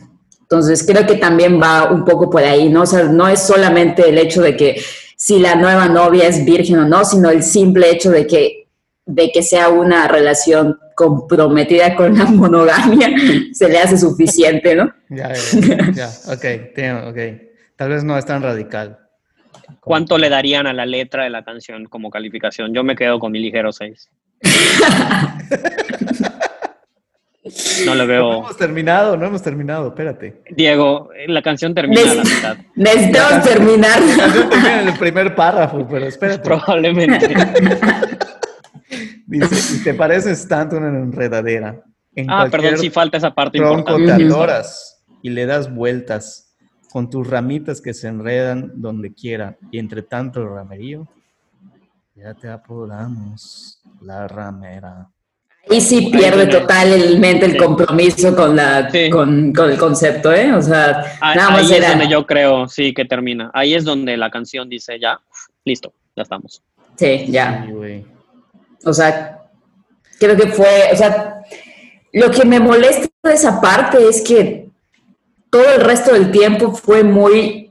[0.51, 2.83] Entonces creo que también va un poco por ahí, ¿no?
[2.83, 4.83] O sea, no es solamente el hecho de que
[5.15, 8.67] si la nueva novia es virgen o no, sino el simple hecho de que,
[9.07, 13.11] de que sea una relación comprometida con la monogamia,
[13.53, 14.93] se le hace suficiente, ¿no?
[15.09, 16.45] Ya, ya, ya, ok,
[17.11, 17.19] ok.
[17.77, 18.99] Tal vez no es tan radical.
[19.79, 22.75] ¿Cuánto le darían a la letra de la canción como calificación?
[22.75, 24.11] Yo me quedo con mi ligero 6.
[27.87, 28.33] No le No veo.
[28.39, 30.43] hemos terminado, no hemos terminado, espérate.
[30.51, 32.57] Diego, la canción termina a la mitad.
[32.75, 34.01] Necesitamos terminar.
[34.03, 36.41] La canción termina en el primer párrafo, pero espérate.
[36.45, 37.35] Probablemente.
[39.27, 41.83] Dice, y te pareces tanto una enredadera.
[42.15, 44.25] En Ah, perdón, sí falta esa parte tronco importante.
[44.25, 46.53] te adoras y le das vueltas
[46.93, 49.57] con tus ramitas que se enredan donde quiera.
[49.71, 51.07] Y entre tanto el ramerío,
[52.17, 55.09] ya te apodamos la ramera.
[55.69, 57.59] Y sí pierde totalmente el Sí.
[57.59, 59.11] compromiso con, la, Sí.
[59.11, 60.53] con, con el concepto, ¿eh?
[60.53, 63.51] O sea, Ah, nada más Ahí es donde yo creo, sí, que termina.
[63.55, 65.21] Ahí es donde la canción dice ya,
[65.65, 66.63] listo, ya estamos.
[66.97, 67.67] Sí, ya.
[67.69, 68.05] Sí.
[68.85, 69.39] O sea,
[70.19, 71.41] creo que fue, o sea,
[72.15, 74.67] lo que me molesta de esa parte es que
[75.51, 77.71] todo el resto del tiempo fue muy,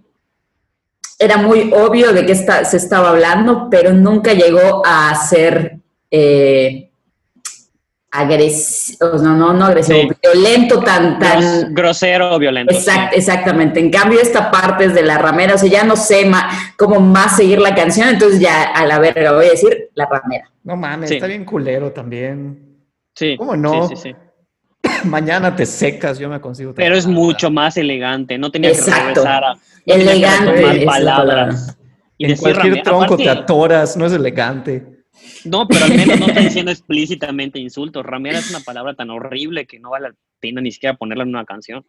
[1.18, 5.78] era muy obvio de qué está, se estaba hablando, pero nunca llegó a ser
[6.12, 6.89] eh,
[8.12, 10.08] agresivo, no, no, no agresivo, Sí.
[10.22, 12.74] violento tan, Gros- tan, grosero o violento.
[12.74, 13.80] Exact- exactamente.
[13.80, 17.00] En cambio, esta parte es de la ramera, o sea, ya no sé ma- cómo
[17.00, 20.50] más seguir la canción, entonces ya a la verga voy a decir la ramera.
[20.64, 21.16] No mames, Sí.
[21.16, 22.68] está bien culero también.
[23.16, 23.88] Sí, ¿Cómo no?
[23.88, 24.16] Sí, sí, sí.
[25.06, 26.74] Mañana te secas, yo me consigo.
[26.74, 27.22] Pero es palabra.
[27.26, 29.22] mucho más elegante, no tenía que Exacto.
[29.24, 31.78] regresar a no que Elegante la palabras.
[32.18, 34.99] Y En cualquier tronco aparte- te atoras, no es elegante.
[35.46, 38.06] No, pero al menos no está diciendo explícitamente insultos.
[38.06, 41.30] Ramera es una palabra tan horrible que no vale la pena ni siquiera ponerla en
[41.30, 41.86] una canción.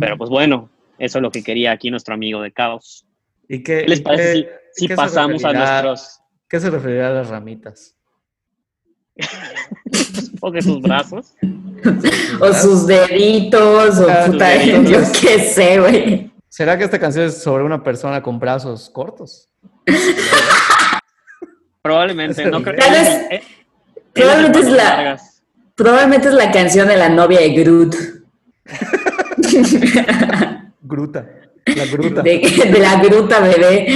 [0.00, 3.06] Pero pues bueno, eso es lo que quería aquí nuestro amigo de Caos.
[3.48, 6.20] ¿Y qué, ¿Qué les parece qué- si, qué pasamos a nuestros...
[6.48, 7.96] ¿Qué se referirá a las ramitas?
[10.40, 11.34] o de sus brazos?
[12.40, 15.20] O sus deditos, o Ah, puta, sus yo deditos.
[15.20, 16.30] qué sé, güey.
[16.48, 19.48] ¿Será que esta canción es sobre una persona con brazos cortos?
[21.84, 22.76] Probablemente, no creo.
[22.78, 23.42] Tal vez- eh,
[24.14, 25.42] probablemente es la- largas.
[25.74, 27.94] Probablemente es la canción de la novia de Groot,
[30.82, 31.26] Gruta.
[31.66, 32.22] La gruta.
[32.22, 32.38] de,
[32.72, 33.86] de la gruta bebé.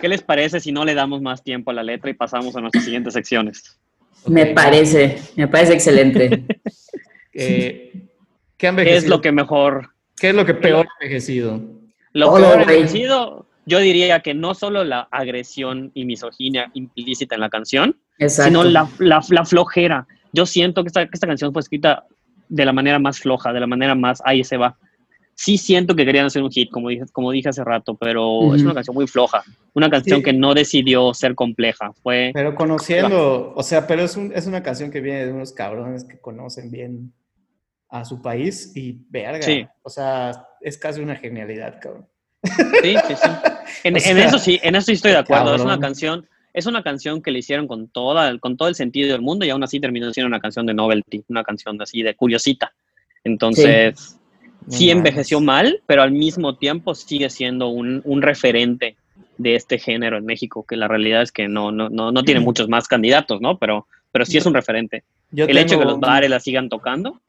[0.00, 2.60] ¿Qué les parece si no le damos más tiempo a la letra y pasamos a
[2.60, 3.78] nuestras siguientes secciones?
[4.26, 6.44] Me parece, me parece excelente.
[7.38, 7.92] Eh,
[8.56, 11.60] ¿qué, han ¿Qué es lo que mejor ¿Qué es lo que peor ha envejecido?
[12.14, 17.40] Lo Todo, peor envejecido, yo diría que no solo la agresión y misoginia implícita en
[17.42, 18.48] la canción, Exacto.
[18.48, 20.06] sino la, la- la flojera.
[20.32, 22.04] Yo siento que esta, que esta canción fue escrita
[22.48, 24.78] de la manera más floja, de la manera más ahí se va.
[25.34, 28.62] Sí siento que querían hacer un hit, como dije, como dije hace rato, pero es
[28.62, 29.42] una canción muy floja,
[29.74, 30.24] una canción Sí.
[30.24, 31.92] que no decidió ser compleja.
[32.02, 35.52] Fue Pero conociendo, o sea, pero es, un- es una canción que viene de unos
[35.52, 37.12] cabrones que conocen bien
[37.90, 39.42] a su país y verga.
[39.42, 39.66] Sí.
[39.82, 42.06] O sea, es casi una genialidad, cabrón.
[42.82, 43.30] Sí, sí, sí.
[43.84, 45.54] En, O en sea, eso sí, en eso sí estoy de acuerdo.
[45.54, 49.12] Es una canción, es una canción que le hicieron con toda, con todo el sentido
[49.12, 52.14] del mundo y aún así terminó siendo una canción de novelty, una canción así de
[52.14, 52.72] curiosita.
[53.24, 54.18] Entonces,
[54.68, 58.96] sí, envejeció mal, pero al mismo tiempo sigue siendo un, un referente
[59.38, 62.40] de este género en México, que la realidad es que no, no, no, no tiene
[62.40, 63.58] muchos más candidatos, ¿no?
[63.58, 65.04] Pero pero sí es un referente.
[65.30, 67.20] Yo El hecho de que los bares la sigan tocando,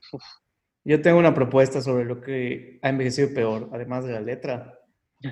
[0.85, 4.76] Yo tengo una propuesta sobre lo que ha envejecido peor, además de la letra.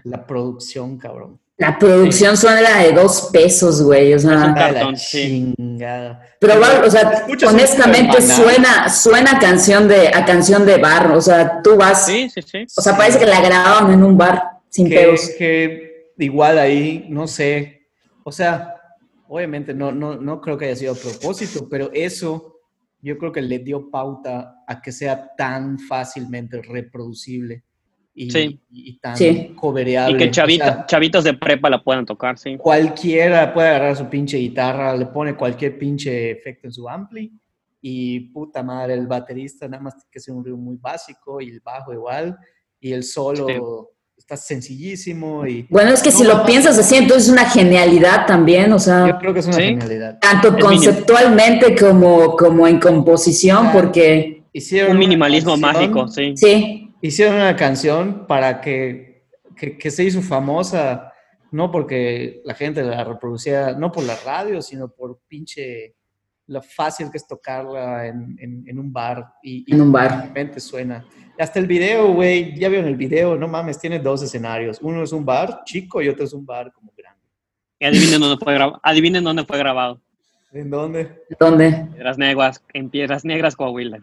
[0.03, 1.39] La producción, cabrón.
[1.57, 4.13] La producción suena de dos pesos, güey.
[4.13, 5.53] O sea, cartón, la sí.
[5.57, 6.21] chingada.
[6.39, 11.11] pero o sea, honestamente suena, suena a canción de, a canción de bar.
[11.11, 12.65] O sea, tú vas, sí, sí, sí.
[12.75, 15.29] o sea, parece que la grabaron en un bar sin pedos.
[15.37, 17.87] que, que igual ahí, no sé,
[18.23, 18.75] o sea,
[19.27, 22.59] obviamente no, no, no creo que haya sido a propósito, pero eso
[23.01, 27.64] yo creo que le dio pauta a que sea tan fácilmente reproducible
[28.17, 28.59] y, Sí.
[28.71, 29.51] y- tan Sí.
[29.55, 30.15] covereable.
[30.15, 32.55] Y que O chavita- sea, chavitos de prepa la puedan tocar, sí.
[32.57, 37.31] cualquiera puede agarrar su pinche guitarra, le pone cualquier pinche efecto en su ampli
[37.81, 41.49] y puta madre, el baterista nada más tiene que ser un ritmo muy básico y
[41.49, 42.37] el bajo igual
[42.79, 47.33] y el solo está sencillísimo y Bueno, es que si lo piensas así, entonces es
[47.33, 49.61] una genialidad también, o yo sea, creo que es una Sí.
[49.63, 50.19] genialidad.
[50.19, 53.71] tanto conceptualmente como, como en composición, Ah.
[53.73, 56.31] porque Hicieron Un minimalismo mágico, sí.
[56.37, 61.11] sí, Hicieron una canción para que, que, que se hizo famosa,
[61.51, 65.93] no porque la gente la reproducía, no por la radio, sino por pinche
[66.47, 70.09] lo fácil que es tocarla en, en- en un bar y, y En un bar.
[70.11, 71.05] realmente suena.
[71.37, 74.79] Hasta el video, güey, ya vieron el video, no mames, tiene dos escenarios.
[74.81, 77.21] Uno es un bar chico y otro es un bar como grande.
[77.79, 78.79] Y adivinen dónde fue grabado.
[78.83, 80.01] Adivinen dónde fue grabado.
[80.53, 81.23] ¿En dónde?
[81.39, 81.87] ¿dónde?
[81.93, 83.99] Piedras Negras, en Piedras Negras, Coahuila.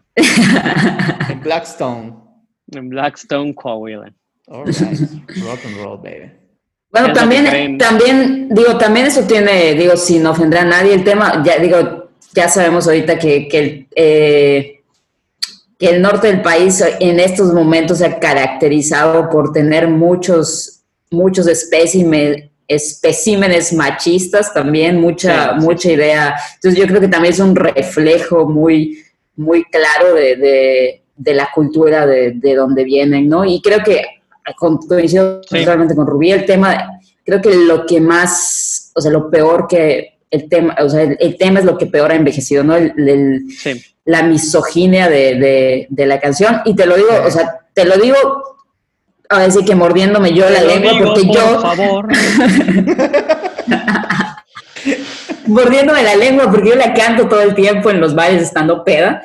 [1.31, 2.22] En Blackstone.
[2.75, 4.13] En Blackstone, Coahuila.
[4.49, 4.77] All right.
[5.45, 6.31] Rock and roll, baby.
[6.91, 11.59] Bueno, también, también, digo, también eso tiene, digo, sin ofender a nadie, el tema, ya
[11.59, 14.81] digo, ya sabemos ahorita que, que el, eh,
[15.79, 21.47] que el norte del país en estos momentos se ha caracterizado por tener muchos, muchos
[21.47, 26.35] espécimes, especímenes machistas también, mucha, Sí, sí, mucha idea.
[26.57, 29.03] Entonces yo creo que también es un reflejo muy,
[29.35, 33.45] muy claro de, de- de la cultura de, de donde vienen, ¿no?
[33.45, 34.03] Y creo que
[34.57, 35.61] con- coincido Sí.
[35.61, 40.19] totalmente con Rubí, el tema, creo que lo que más, o sea, lo peor que
[40.31, 42.75] el tema, o sea, el, el tema es lo que peor ha envejecido, ¿no?
[42.75, 43.81] El- el- Sí.
[44.05, 46.61] la misoginia de, de- de la canción.
[46.65, 48.17] Y te lo digo, o sea, te lo digo,
[49.29, 52.09] ahora sí que mordiéndome yo la Te lengua, digo, porque por yo, favor.
[55.47, 59.23] mordiéndome la lengua, porque yo la canto todo el tiempo en los bares estando peda.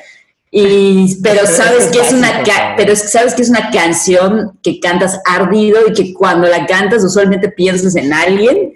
[0.52, 2.44] Y, pero sabes es que es una
[2.78, 6.66] pero es que sabes que es una canción que cantas ardido y que cuando la
[6.66, 8.74] cantas usualmente piensas en alguien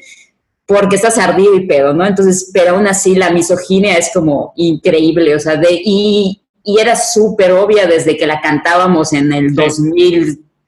[0.65, 2.05] porque estás ardido y pedo, ¿no?
[2.05, 6.95] Entonces, pero aún así la misoginia es como increíble, o sea, de y, y era
[6.95, 9.55] súper obvia desde que la cantábamos en el Sí.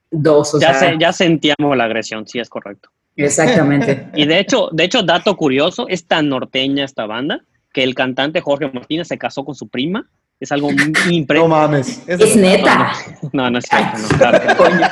[0.09, 2.89] 2002, o Ya, sea, se- ya sentíamos la agresión, sí, es correcto.
[3.15, 4.07] exactamente.
[4.15, 7.41] Y de hecho, de hecho, dato curioso, es tan norteña esta banda
[7.73, 10.09] que el cantante Jorge Martínez se casó con su prima.
[10.43, 11.47] Es algo muy No impresionante.
[11.47, 12.03] mames.
[12.05, 12.91] Es neta.
[13.31, 14.57] No, no es cierto, no, claro.
[14.57, 14.87] Coño,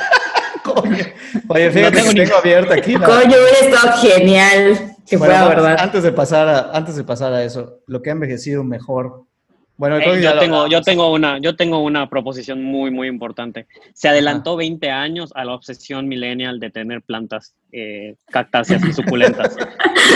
[0.64, 1.04] Coño.
[1.48, 5.16] Oye, fíjate No tengo que ni- tengo abierta aquí la- coño, hubiera estado genial que
[5.18, 5.76] Bueno, fuera verdad.
[5.78, 9.24] Antes de, pasar a, antes de pasar a eso, lo que ha envejecido mejor.
[9.76, 13.66] Bueno, creo Eh, yo, tengo, yo, tengo una, yo tengo una proposición muy, muy importante.
[13.92, 19.54] Se adelantó 20 años a la obsesión millennial de tener plantas eh, cactáceas y suculentas.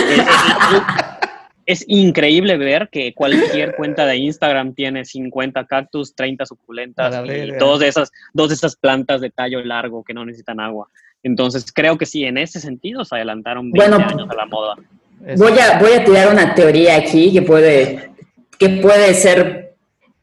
[0.09, 0.81] Eh, eh,
[1.67, 7.51] es increíble ver que cualquier cuenta de Instagram tiene 50 cactus, 30 A suculentas y
[7.51, 10.87] dos de, esas, dos de esas plantas de tallo largo que no necesitan agua.
[11.23, 14.75] Entonces creo que sí, en ese sentido se adelantaron 20 Bueno, años a la moda.
[15.35, 18.11] Voy a, voy a tirar una teoría aquí que puede,
[18.57, 19.66] que puede ser,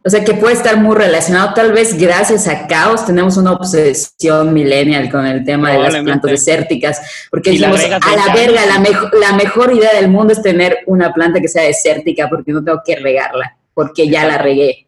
[0.07, 1.55] o sea, que puede estar muy relacionado.
[1.55, 6.31] Tal vez gracias a Caos tenemos una obsesión millennial con el tema de las plantas
[6.31, 10.43] desérticas, porque agregas a la 20 verga, la, mejo- la mejor idea del mundo es
[10.43, 14.87] tener una planta que sea desértica porque no tengo que regarla, porque ya la regué.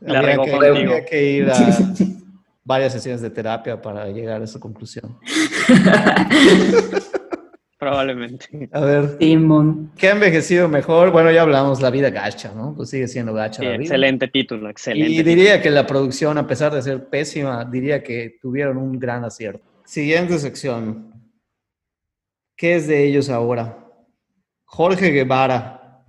[0.00, 0.74] La regó que, contigo.
[0.74, 1.54] habría que ir a
[2.64, 5.18] varias sesiones de terapia para llegar a esa conclusión.
[7.80, 8.68] Probablemente.
[8.72, 9.90] A ver, Simón.
[9.96, 11.10] ¿qué ha envejecido mejor?
[11.12, 12.74] Bueno, ya hablamos, la vida gacha, ¿no?
[12.76, 13.82] Pues sigue siendo gacha Sí, la vida.
[13.84, 15.10] excelente título, excelente.
[15.10, 15.34] Y título.
[15.34, 19.64] diría que la producción, a pesar de ser pésima, diría que tuvieron un gran acierto.
[19.86, 21.10] Siguiente sección.
[22.54, 23.78] ¿Qué es de ellos ahora?
[24.66, 26.04] Jorge Guevara.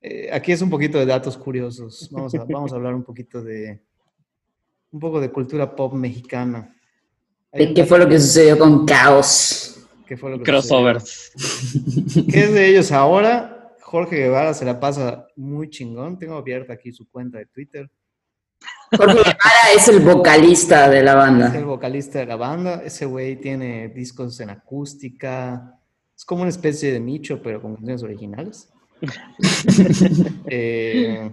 [0.00, 2.08] Eh, aquí es un poquito de datos curiosos.
[2.12, 3.82] Vamos a, vamos a hablar un poquito de
[4.92, 6.72] un poco de cultura pop mexicana.
[7.52, 9.74] Hay ¿De un ¿Qué fue lo que sucedió con Caos?
[10.08, 11.32] ¿Qué fue lo que Crossovers.
[11.36, 12.26] sucedió?
[12.32, 13.74] ¿Qué es de ellos ahora?
[13.82, 16.18] Jorge Guevara se la pasa muy chingón.
[16.18, 17.90] Tengo abierta aquí su cuenta de Twitter.
[18.96, 21.60] Jorge Guevara es el vocalista de la Es el banda.
[21.60, 22.82] vocalista de la banda.
[22.82, 25.78] Ese güey tiene discos en acústica.
[26.16, 28.70] Es como una especie de nicho, pero con canciones originales.
[30.46, 31.30] eh,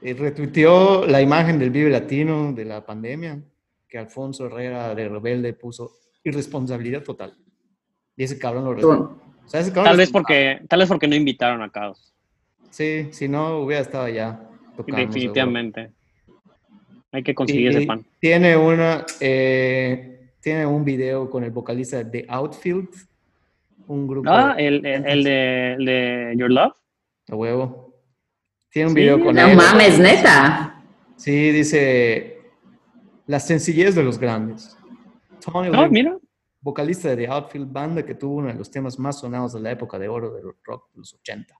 [0.00, 3.42] eh, retuiteó la imagen del Vive Latino de la pandemia,
[3.88, 5.90] que Alfonso Herrera de Rebelde puso
[6.24, 7.36] irresponsabilidad total.
[8.16, 10.88] Y ese cabrón lo Tú- o sea, ese cabrón Tal lo- vez porque, tal vez
[10.88, 12.12] porque no invitaron a Caos.
[12.70, 14.40] Sí, si no hubiera estado allá
[14.76, 14.96] tocando.
[14.96, 15.06] seguro.
[15.06, 15.90] Definitivamente.
[17.10, 18.04] Hay que conseguir ese pan.
[18.20, 22.88] Tiene una, eh, tiene un video con el vocalista de The Outfield,
[23.86, 26.72] un grupo Ah, el, el, el de, el de Your Love.
[27.30, 27.92] a huevo.
[28.70, 29.56] Tiene un Sí, video con No él.
[29.56, 30.82] mames, neta.
[31.16, 32.38] Sí, dice
[33.26, 34.76] la sencillez de los grandes.
[35.44, 36.16] Tony No, Lynn, mira.
[36.62, 39.70] Vocalista de The Outfield, banda que tuvo uno de los temas más sonados de la
[39.72, 41.54] época de oro del rock de los 80.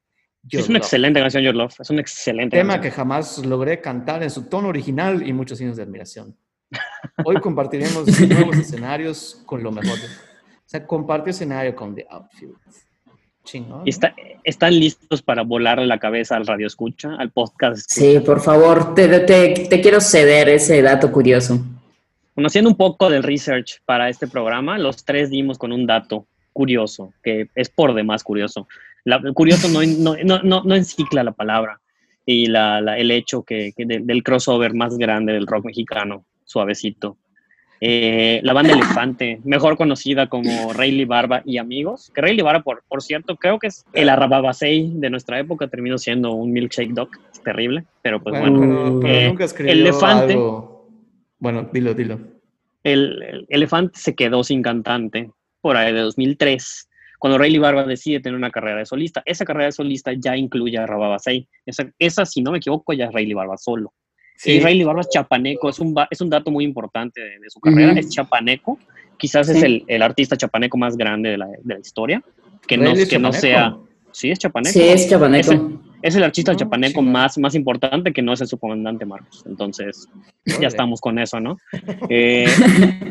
[0.45, 0.85] Your Es una Love.
[0.87, 1.75] excelente canción, Your Love.
[1.81, 2.97] Es una excelente Tema que canción.
[2.97, 6.37] jamás logré cantar en su tono original y muchos signos de admiración.
[7.25, 9.99] Hoy compartiremos nuevos escenarios con lo mejor.
[9.99, 12.55] de- O sea, compartió escenario con The Outfield.
[13.45, 13.83] Chingón.
[13.87, 17.91] Está- están listos para volarle la cabeza al radio escucha, al podcast.
[17.91, 21.59] Sí, por favor, te, te- te quiero ceder ese dato curioso.
[22.35, 26.27] Bueno, haciendo un poco del research para este programa, los tres dimos con un dato
[26.53, 28.67] curioso, que es por demás curioso.
[29.05, 29.81] La- curioso no,
[30.25, 31.81] no, no, no, encicla la palabra
[32.25, 36.25] y la, la- el hecho que, que de- del crossover más grande del rock mexicano,
[36.45, 37.17] suavecito.
[37.85, 42.85] Eh, la banda Elefante, mejor conocida como Rayleigh Barba y Amigos, que Rayleigh Barba, por,
[42.87, 47.09] por cierto, creo que es el arrababasei de nuestra época, terminó siendo un milkshake dog,
[47.33, 49.01] es terrible, pero pues bueno, bueno.
[49.03, 50.35] pero eh, nunca escribió Elefante.
[50.35, 50.72] algo-
[51.43, 52.21] Bueno, dilo, dilo.
[52.85, 55.31] el, el Elefante se quedó sin cantante
[55.61, 56.89] por ahí de 2003,
[57.19, 59.23] cuando Rayleigh Barba decide tener una carrera de solista.
[59.27, 61.49] Esa carrera de solista ya incluye a Rababasei.
[61.67, 63.93] Esa, esa, si no me equivoco, ya es Rayleigh Barba solo.
[64.37, 67.39] Sí, Y Rayleigh Barba es chapaneco, es un, ba- es un dato muy importante de,
[67.41, 68.79] de su carrera, es chapaneco.
[69.19, 72.23] Quizás es el, el artista chapaneco más grande de la, de la historia.
[72.67, 73.77] Que no, que no sea...
[74.11, 74.73] Sí, es chapaneco.
[74.73, 75.53] Sí, es chapaneco.
[76.03, 79.45] Es el artista No, chapaneco más, más importante que no es el subcomandante Marcos.
[79.47, 80.09] Entonces,
[80.61, 81.57] ya estamos con eso, ¿no?
[82.11, 82.47] Eh,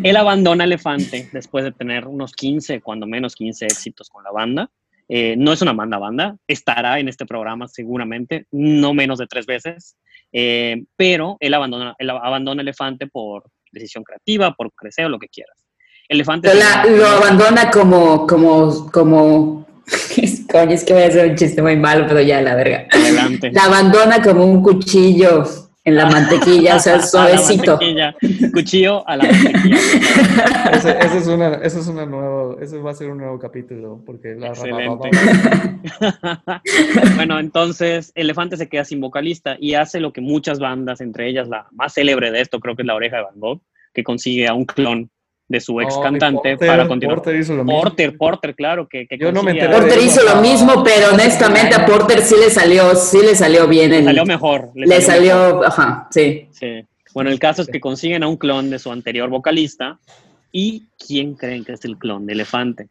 [0.04, 4.70] él abandona Elefante después de tener unos 15, cuando menos 15 éxitos con la banda.
[5.10, 9.46] Eh, no es una banda banda, estará en este programa seguramente, no menos de tres
[9.46, 9.96] veces,
[10.34, 15.28] Eh, pero él abandona, él abandona Elefante por decisión creativa, por crecer o lo que
[15.28, 15.66] quieras.
[16.08, 16.54] Elefante...
[16.54, 19.61] La- lo abandona como, como, como,
[20.52, 22.88] coño, es que voy a hacer un chiste muy malo, pero ya, la verga.
[22.92, 23.52] Adelante.
[23.52, 25.46] La abandona como un cuchillo
[25.84, 27.80] en la mantequilla, o sea, suavecito.
[28.54, 29.78] Cuchillo a la mantequilla.
[30.72, 34.02] Ese, ese es una, ese es una nuevo, ese va a ser un nuevo capítulo,
[34.06, 35.10] porque la Excelente.
[37.16, 41.50] bueno, entonces Elefante se queda sin vocalista y hace lo que muchas bandas, entre ellas
[41.50, 43.62] la más célebre de esto, creo que es La Oreja de Van Gogh,
[43.94, 45.12] que consigue a un clon
[45.52, 47.18] de su ex Oh, cantante Porter, para continuar.
[47.18, 47.82] Porter hizo lo mismo.
[47.82, 51.86] Porter, Porter, claro, que, que Yo no me Porter hizo lo mismo, pero honestamente a
[51.86, 53.93] Porter sí le salió, sí le salió bien.
[53.93, 54.70] el- salió mejor.
[54.74, 55.04] le mejor.
[55.04, 56.47] salió, ajá, sí.
[56.52, 56.86] Sí.
[57.14, 59.99] Bueno, el caso es que consiguen a un clon de su anterior vocalista.
[60.54, 62.88] ¿Y quién creen que es el clon de Elefante?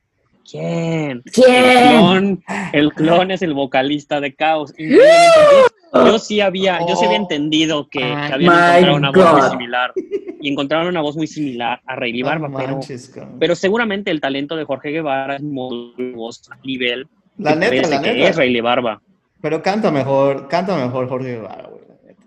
[0.50, 1.22] ¿Quién?
[1.24, 1.88] El ¿Quién?
[1.98, 4.72] clon, el clon es el vocalista de Caos.
[5.93, 9.93] Yo, sí había, yo sí había entendido que, que habían encontrado una voz muy similar.
[10.43, 14.20] Y encontraron una voz muy similar a Rayleigh Barba, No pero, manches, pero seguramente el
[14.20, 18.28] talento de Jorge Guevara es muy voz a nivel La neta, parece la que neta.
[18.30, 19.03] es Rayleigh Barba.
[19.43, 21.82] Pero canta mejor, canta mejor Jorge Guevara, güey.
[21.88, 22.22] la neta.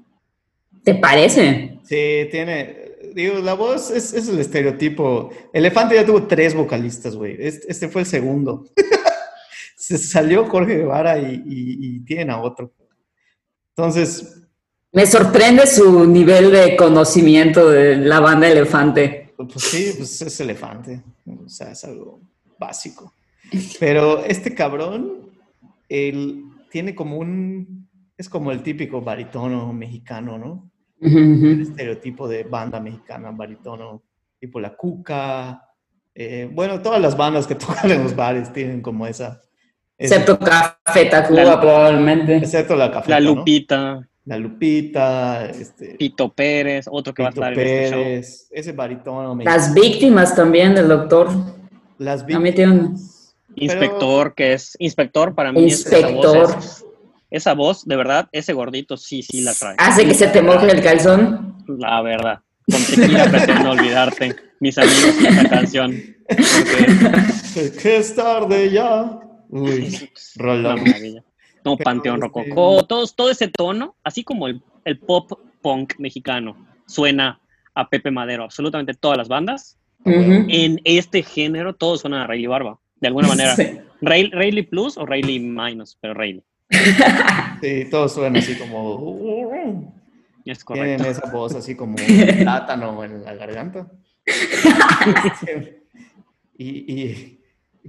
[0.83, 1.79] ¿Te parece?
[1.83, 2.77] Sí, tiene.
[3.15, 5.29] Digo, la voz es, es el estereotipo.
[5.53, 7.35] Elefante ya tuvo tres vocalistas, güey.
[7.39, 8.65] Este, este fue el segundo.
[9.75, 12.71] Se salió Jorge Guevara y, y, y tienen a otro.
[13.75, 14.41] Entonces,
[14.91, 19.33] Me sorprende su nivel de conocimiento de la banda Elefante.
[19.35, 21.01] pues sí, pues es elefante.
[21.25, 22.21] O sea, es algo
[22.59, 23.11] básico.
[23.79, 25.31] Pero este cabrón,
[25.89, 27.87] él tiene como un.
[28.15, 30.69] Es como el típico baritono mexicano, ¿no?
[31.01, 34.03] El estereotipo de banda mexicana, baritono,
[34.39, 35.69] tipo La Cuca.
[36.15, 39.41] eh, bueno, todas las bandas que tocan en los bares tienen como esa.
[40.03, 42.37] Excepto Café Tacuba, La- probablemente.
[42.37, 43.09] excepto la Café.
[43.11, 48.03] La Lupita, La Lupita, este, Pito Pérez, otro que va a estar en este show.
[48.03, 49.35] Pérez, ese baritono.
[49.35, 49.57] mexicano.
[49.57, 51.29] Las víctimas también del doctor.
[51.97, 52.97] Las un-
[53.55, 55.65] Inspector, que es inspector para mí.
[55.67, 56.37] es esa Inspector.
[56.55, 56.85] voz, es-
[57.29, 59.75] esa voz, de verdad, ese gordito sí, sí la trae.
[59.77, 61.63] Hace que se te moje el calzón.
[61.67, 62.39] La verdad.
[62.69, 65.93] Con tequila pretendo olvidarte, mis amigos, esta canción.
[66.27, 66.37] Porque
[67.53, 69.19] Que, que es tarde ya.
[69.53, 69.85] Uy,
[70.15, 70.83] es una rolón.
[70.83, 71.23] maravilla.
[71.65, 75.31] No, Panteón Rococó, todos, todo ese tono, así como el, el pop
[75.61, 77.39] punk mexicano, suena
[77.73, 79.77] a Pepe Madero, absolutamente todas las bandas.
[80.05, 83.55] En este género, todos suenan a Rayleigh Barba, de alguna manera.
[83.55, 83.79] Sí.
[84.01, 86.43] Ray- Rayleigh Plus o Rayleigh Minus, pero Rayleigh.
[87.61, 89.17] Sí, todos suenan así como...
[90.43, 91.05] Es Tienen correcto.
[91.07, 91.95] esa voz así como
[92.41, 93.87] plátano en la garganta.
[96.57, 96.67] y,
[97.01, 97.39] y-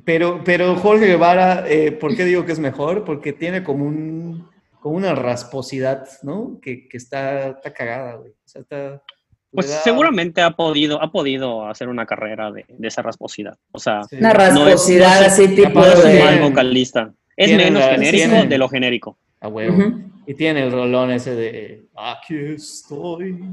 [0.04, 3.04] pero, pero Jorge Guevara, eh, ¿por qué digo que es mejor?
[3.04, 4.48] Porque tiene como, un,
[4.80, 6.58] como una rasposidad, ¿no?
[6.60, 8.30] Que, que está, está cagada, güey.
[8.32, 9.02] O sea, está-
[9.52, 13.56] Pues da- seguramente ha podido, ha podido hacer una carrera de, de esa rasposidad.
[13.72, 14.16] O sea, sí.
[14.16, 16.40] Una no es- rasposidad no es- así tipo no es de...
[16.40, 17.12] vocalista.
[17.36, 19.18] Es tiene menos la- genérico tiene- de lo genérico.
[19.40, 19.76] A huevo.
[19.76, 20.00] Ujú.
[20.26, 23.44] Y tiene el rolón ese de Aquí estoy,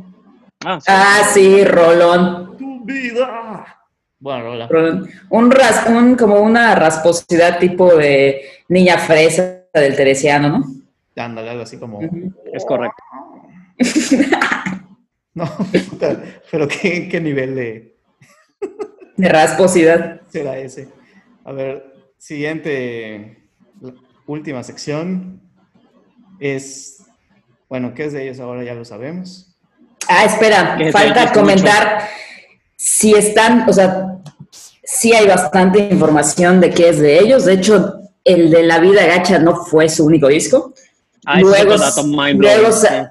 [0.63, 0.85] Ah, sí.
[0.89, 2.55] Ah, sí, Rolón.
[2.57, 3.80] tu vida.
[4.21, 4.69] Bueno, rola.
[5.29, 10.65] Un ras, un, como una rasposidad tipo de niña fresa del teresiano, ¿no?
[11.15, 11.99] Ándale, algo así como.
[12.53, 13.03] Es correcto.
[15.33, 15.45] No,
[16.51, 17.95] pero ¿qué, qué nivel de
[19.15, 20.19] De rasposidad.
[20.27, 20.89] será ese?
[21.45, 23.47] A ver, siguiente,
[24.27, 25.41] última sección
[26.37, 27.05] es,
[27.69, 28.65] bueno, ¿qué es de ellos ahora?
[28.65, 29.57] Ya lo sabemos.
[30.09, 32.09] Ah, espera, falta comentar
[32.75, 34.10] si están, o sea,
[34.91, 37.45] sí hay bastante información de qué es de ellos.
[37.45, 40.73] De hecho, el de La Vida Gacha no fue su único disco.
[41.25, 41.75] Ah, luego,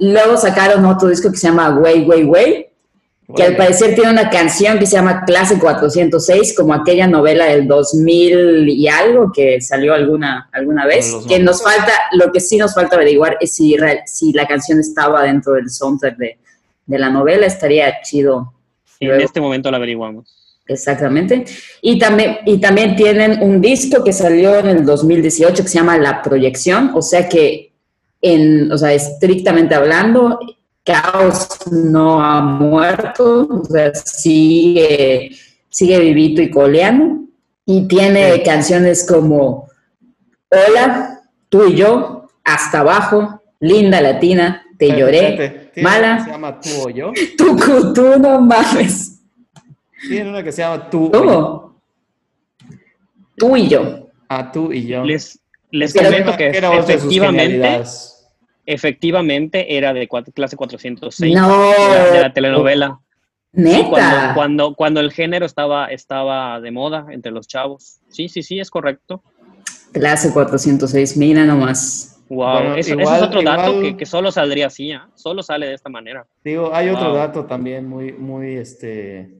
[0.01, 2.67] luego sacaron otro disco que se llama Way, Way, Way,
[3.37, 7.69] que al parecer tiene una canción que se llama Clase 406, como aquella novela del
[7.69, 11.15] 2000 y algo que salió alguna, alguna vez.
[11.29, 13.77] Que nos falta, lo que sí nos falta averiguar es si,
[14.07, 16.39] si la canción estaba dentro del soundtrack de,
[16.87, 18.53] de la novela, estaría chido.
[18.99, 20.40] En Luego- este momento lo averiguamos.
[20.73, 21.45] Exactamente.
[21.83, 25.99] Y también, y también tienen un disco que salió en el 2018 que se llama
[25.99, 27.73] La Proyección, o sea que,
[28.23, 30.39] en, o sea, estrictamente hablando,
[30.85, 35.31] Caos no ha muerto, o sea, sigue,
[35.69, 37.21] sigue vivito y coleando.
[37.67, 38.43] Y tiene Sí.
[38.43, 39.69] canciones como
[40.51, 46.25] Hola, tú y yo, Hasta abajo, Linda Latina, Te lloré, espérate, ¿tiene mala.
[46.25, 47.13] se llama Tú o Yo.
[47.39, 49.20] tú, tú no mames.
[50.09, 51.11] Tiene una que se llama Tú.
[53.37, 54.09] Tú y yo.
[54.29, 55.03] Ah, Tú y Yo.
[55.05, 55.41] Les,
[55.71, 57.79] les comento que Era efectivamente,
[58.67, 61.49] efectivamente era de cuat- clase 406 No.
[61.71, 63.01] de, la, de la telenovela.
[63.53, 63.89] Neta.
[63.91, 67.99] Cuando, cuando, cuando el género estaba, estaba de moda entre los chavos.
[68.09, 69.23] Sí, sí, sí, es correcto.
[69.93, 72.23] Clase 406, mira nomás.
[72.29, 75.09] Wow, Bueno, eso, ese es otro dato igual- que, que solo saldría así, ¿ah?
[75.17, 76.25] Solo sale de esta manera.
[76.45, 79.40] Digo, hay otro dato también muy, muy, este,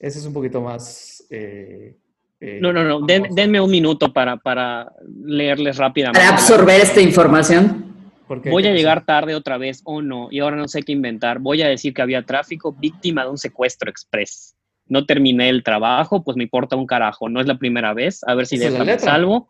[0.00, 1.24] ese es un poquito más...
[1.30, 1.94] eh,
[2.40, 4.92] eh, No, no, no, den- denme un minuto para, para
[5.24, 6.18] leerles rápidamente.
[6.20, 7.94] Para absorber esta información.
[8.26, 11.38] porque- Voy a llegar tarde otra vez o no, y ahora no sé qué inventar.
[11.38, 14.56] Voy a decir que había tráfico víctima de un secuestro express.
[14.86, 17.28] No terminé el trabajo, pues me importa un carajo.
[17.28, 18.22] No es la primera vez.
[18.26, 19.48] A ver si de me salvo.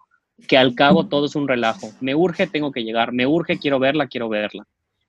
[0.48, 1.90] Que al cabo todo es un relajo.
[2.00, 3.12] Me urge, tengo que llegar.
[3.12, 4.66] Me urge, quiero verla, quiero verla.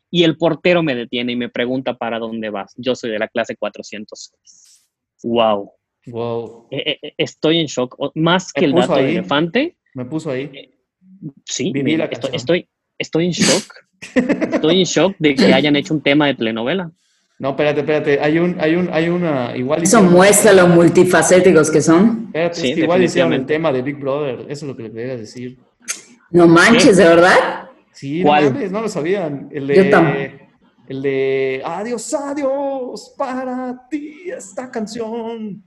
[0.10, 2.74] Y el portero me detiene y me pregunta para dónde vas.
[2.78, 4.71] Yo soy de la clase 406.
[5.24, 5.72] Wow.
[6.08, 7.96] Wow, Eh, eh, estoy en shock.
[8.16, 9.16] Más que el dato del ahí.
[9.18, 10.72] elefante, me puso ahí.
[11.46, 12.68] Sí, Viví me- la estoy, estoy,
[12.98, 13.74] estoy en shock.
[14.16, 16.90] Estoy en shock de que hayan hecho un tema de telenovela.
[17.38, 21.70] No, espérate, espérate, hay un, hay un, hay una, igual Eso hicieron- muestra lo multifacéticos
[21.70, 22.24] que son.
[22.28, 24.84] Espérate, Sí, es que igual hicieron el tema de Big Brother, eso es lo que
[24.84, 25.60] le quería decir.
[26.32, 27.70] No manches, ¿de verdad?
[27.92, 28.72] Sí, ¿Cuál?
[28.72, 29.50] no lo sabían.
[29.52, 29.84] El Yo
[30.88, 35.64] el de Adiós, adiós, para ti esta canción.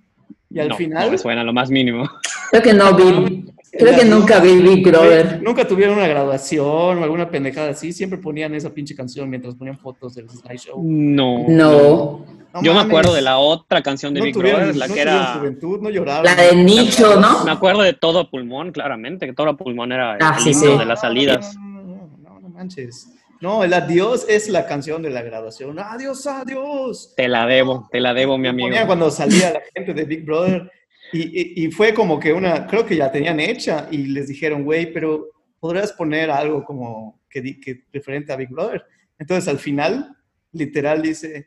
[0.50, 1.06] Y al no, final...
[1.06, 2.08] no me suena lo más mínimo.
[2.50, 3.46] Creo que no vi.
[3.76, 5.42] Creo que nunca vi Big Brother.
[5.42, 7.92] Nunca tuvieron una graduación o alguna pendejada así.
[7.92, 10.80] Siempre ponían esa pinche canción mientras ponían fotos del slideshow.
[10.80, 11.44] No.
[11.48, 12.24] No.
[12.54, 14.94] No Yo me acuerdo de la otra canción de no Big tuvieron, Brother, la no
[14.94, 15.34] que era.
[15.34, 16.24] juventud, no lloraron.
[16.24, 17.44] La de nicho, ¿no?
[17.44, 20.50] Me acuerdo de todo a pulmón, claramente, que todo a pulmón era el Ah, sí,
[20.50, 20.78] himno sí.
[20.78, 21.56] de las salidas.
[21.56, 21.82] No, no,
[22.22, 23.08] no, no, no manches.
[23.40, 25.78] No, el adiós es la canción de la graduación.
[25.78, 27.12] Adiós, adiós.
[27.16, 28.74] Te la debo, te la debo, mi amigo.
[28.86, 30.70] Cuando salía la gente de Big Brother
[31.12, 31.22] y,
[31.62, 34.92] y- y fue como que una, creo que ya tenían hecha y les dijeron, güey,
[34.92, 35.28] pero
[35.60, 38.82] podrías poner algo como que, que referente a Big Brother.
[39.18, 40.16] Entonces al final,
[40.52, 41.46] literal dice,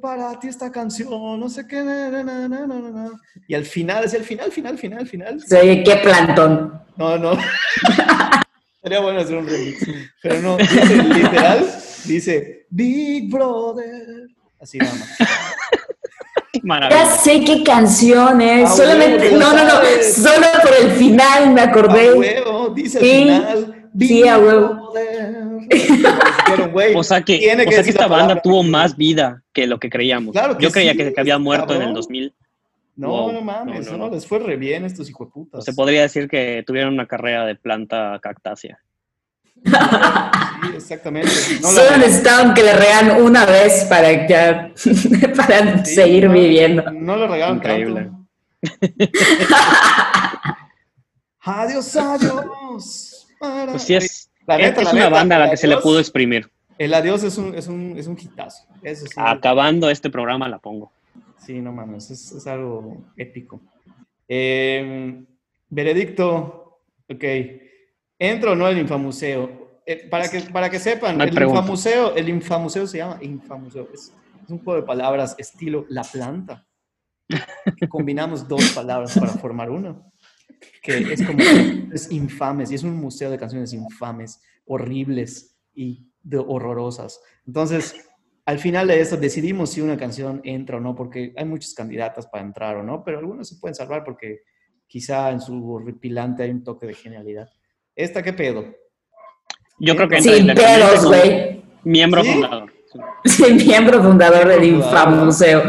[0.00, 3.10] para ti esta canción, no sé qué, na, na, na, na, na, na".
[3.46, 5.40] y al final, es el final, final, final, final.
[5.42, 6.80] Se oye, qué plantón.
[6.96, 7.32] No, no.
[8.86, 9.84] Sería bueno hacer un remix.
[10.22, 11.66] Pero no, dice, literal,
[12.04, 14.28] dice Big Brother.
[14.60, 15.18] Así nada más.
[16.90, 18.70] Ya sé qué canción es.
[18.70, 19.24] Ah, Solamente.
[19.30, 19.70] huevo, No, no, no.
[19.70, 20.14] sabes.
[20.14, 22.12] Solo por el final me A acordé.
[22.12, 23.06] huevo, dice Sí.
[23.24, 23.88] final.
[23.98, 24.92] Sí, a huevo.
[24.92, 25.36] Brother.
[25.68, 28.42] Dijeron, güey, O sea que, tiene o sea que esta banda palabra.
[28.42, 30.30] tuvo más vida que lo que creíamos.
[30.32, 31.94] Claro que Yo creía sí, que, que había muerto en el cabrón.
[31.94, 32.34] 2000.
[32.96, 33.32] No, Wow.
[33.32, 34.14] no mames, No, no, no, no.
[34.14, 35.64] les fue re bien estos hijueputas.
[35.64, 38.78] Se podría decir que tuvieron una carrera de planta cactácea.
[39.54, 39.70] Sí,
[40.74, 41.30] exactamente.
[41.60, 44.72] No Solo necesitaban que le regalan una vez para, ya,
[45.36, 46.90] para Sí, seguir no, viviendo.
[46.92, 48.10] No le regalan Increíble.
[48.10, 48.16] tanto.
[51.40, 53.26] Adiós, adiós.
[53.38, 55.66] para- Pues sí, es, La neta, es la una neta, banda a la que se
[55.68, 56.50] le pudo exprimir.
[56.78, 58.64] El adiós es un, es un, es un hitazo.
[58.82, 59.12] Eso sí.
[59.16, 60.92] Acabando este programa la pongo.
[61.46, 63.62] Sí, no mames, es, es algo épico.
[64.26, 65.24] Eh,
[65.68, 67.24] veredicto, ok.
[68.18, 69.80] ¿Entro o no el Infamuseo?
[69.86, 71.60] Eh, para, que, para que sepan, No el pregunta.
[71.60, 73.88] Infamuseo, el Infamuseo se llama Infamuseo.
[73.94, 76.66] Es, es un juego de palabras estilo La Planta.
[77.76, 80.02] Que combinamos dos palabras para formar una.
[80.82, 81.38] Que es como,
[81.92, 87.20] es infames, y es un museo de canciones infames, horribles y de horrorosas.
[87.46, 88.05] Entonces,
[88.46, 92.28] al final de esto decidimos si una canción entra o no, porque hay muchas candidatas
[92.28, 94.42] para entrar o no, pero algunas se pueden salvar porque
[94.86, 97.48] quizá en su horripilante hay un toque de genialidad.
[97.96, 98.64] ¿Esta qué pedo?
[99.80, 101.62] Yo creo que entra Sin pedos, güey.
[101.82, 102.32] Miembro ¿Sí?
[102.32, 102.72] fundador.
[103.24, 104.64] Sí, miembro fundador del.
[104.64, 105.62] Infamuseo.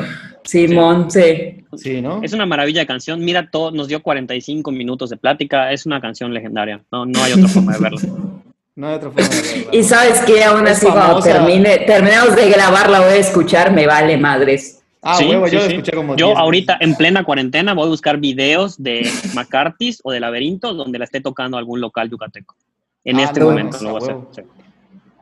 [0.43, 1.65] Simón, sí.
[1.75, 2.21] Sí, ¿no?
[2.23, 3.19] Es una maravilla de canción.
[3.25, 5.71] Mira, todo, nos dio 45 minutos de plática.
[5.71, 6.83] Es una canción legendaria.
[6.91, 8.01] No, no hay otra forma de verla.
[8.77, 9.69] No hay otra forma de verla.
[9.73, 13.71] Y sabes que aún Es así cuando termine, terminemos de grabar la voy a escuchar,
[13.73, 14.83] me vale madres.
[15.01, 15.71] Ah, Sí, huevo, yo la sí.
[15.73, 20.11] escuché como Yo 10 ahorita en plena cuarentena voy a buscar videos de McCarthy's o
[20.11, 22.55] de Laberinto donde la esté tocando algún local yucateco.
[23.03, 24.17] En Ah, este no, momento lo a voy a hacer.
[24.31, 24.41] sí.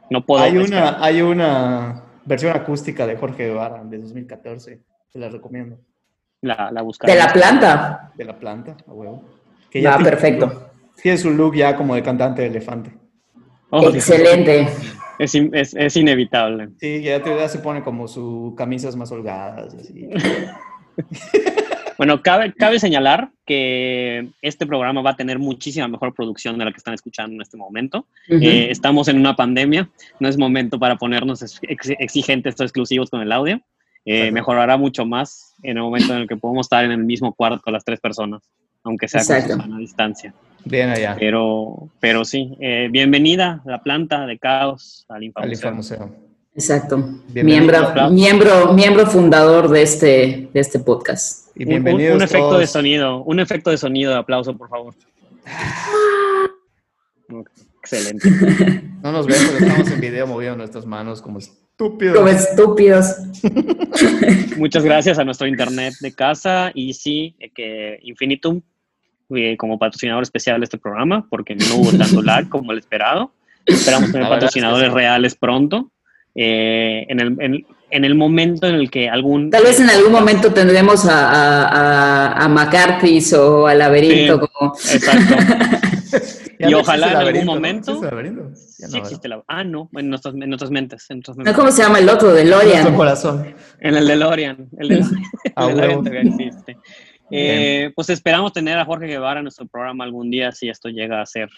[0.10, 0.44] No puedo.
[0.44, 0.96] Hay esperar.
[0.98, 5.78] una, hay una versión acústica de Jorge Guevara de 2014, se la recomiendo,
[6.42, 7.14] La, la buscaré.
[7.14, 8.12] De la planta.
[8.16, 9.24] de La Planta, a huevo.
[9.70, 10.70] Que ya Ah, tiene- perfecto.
[11.02, 12.92] Tiene su look ya como de cantante de elefante.
[13.78, 13.90] Oh.
[13.94, 14.68] Excelente.
[15.20, 16.70] Es, es- es inevitable.
[16.80, 19.74] Sí, ya, te- ya se pone como sus camisas más holgadas.
[19.74, 20.10] Así.
[21.98, 26.72] Bueno, cabe, cabe señalar que este programa va a tener muchísima mejor producción de la
[26.72, 28.00] que están escuchando en este momento.
[28.30, 28.40] Ujú.
[28.42, 33.10] Eh, estamos en una pandemia, no es momento para ponernos ex- ex- exigentes o exclusivos
[33.10, 33.62] con el audio.
[34.04, 37.34] Eh, mejorará mucho más en el momento en el que podemos estar en el mismo
[37.34, 38.44] cuarto las tres personas,
[38.84, 40.34] aunque sea a distancia.
[40.66, 46.10] Bien allá, Pero, pero sí, eh, bienvenida la planta de caos al al Infamuseo.
[46.56, 46.98] Exacto.
[47.34, 51.50] Miembro, miembro, miembro fundador de este, de este podcast.
[51.56, 52.60] Y Un, un- bienvenidos un efecto todos.
[52.62, 54.94] de sonido, un efecto de sonido de aplauso, por favor.
[57.32, 57.50] Ok,
[57.82, 58.30] Excelente.
[59.04, 62.16] No nos ven, pero estamos en video moviendo nuestras manos como estúpidos.
[62.16, 63.18] Como estúpidos.
[64.58, 68.62] Muchas gracias a nuestro internet de casa y sí, eh, que Infinitum
[69.36, 73.34] eh, como patrocinador especial de este programa, porque no hubo tanto lag como el esperado.
[73.66, 74.94] Esperamos tener es que patrocinadores sí.
[74.96, 75.92] reales pronto.
[76.36, 79.50] Eh, en, el, en, en el momento en el que algún...
[79.50, 81.66] Tal vez en algún momento tendremos a, a,
[82.34, 84.48] a, a McCarthy's o a Laberinto Sí.
[84.60, 84.74] como...
[84.76, 85.36] Exacto.
[86.58, 89.44] Y no ojalá en algún momento- no, existe la...
[89.48, 91.06] Ah, no, en nuestras, en nuestras mentes.
[91.10, 91.56] En, nuestras.
[91.56, 92.34] ¿Cómo se llama el otro?
[92.34, 92.96] De Nuestro Lorian.
[92.96, 93.56] corazón.
[93.80, 94.70] En el DeLorean.
[94.80, 95.22] El DeLorean,
[95.58, 96.78] el DeLorean todavía existe.
[97.32, 101.22] Eh, pues esperamos tener a Jorge Guevara en nuestro programa algún día si esto llega
[101.22, 101.50] a ser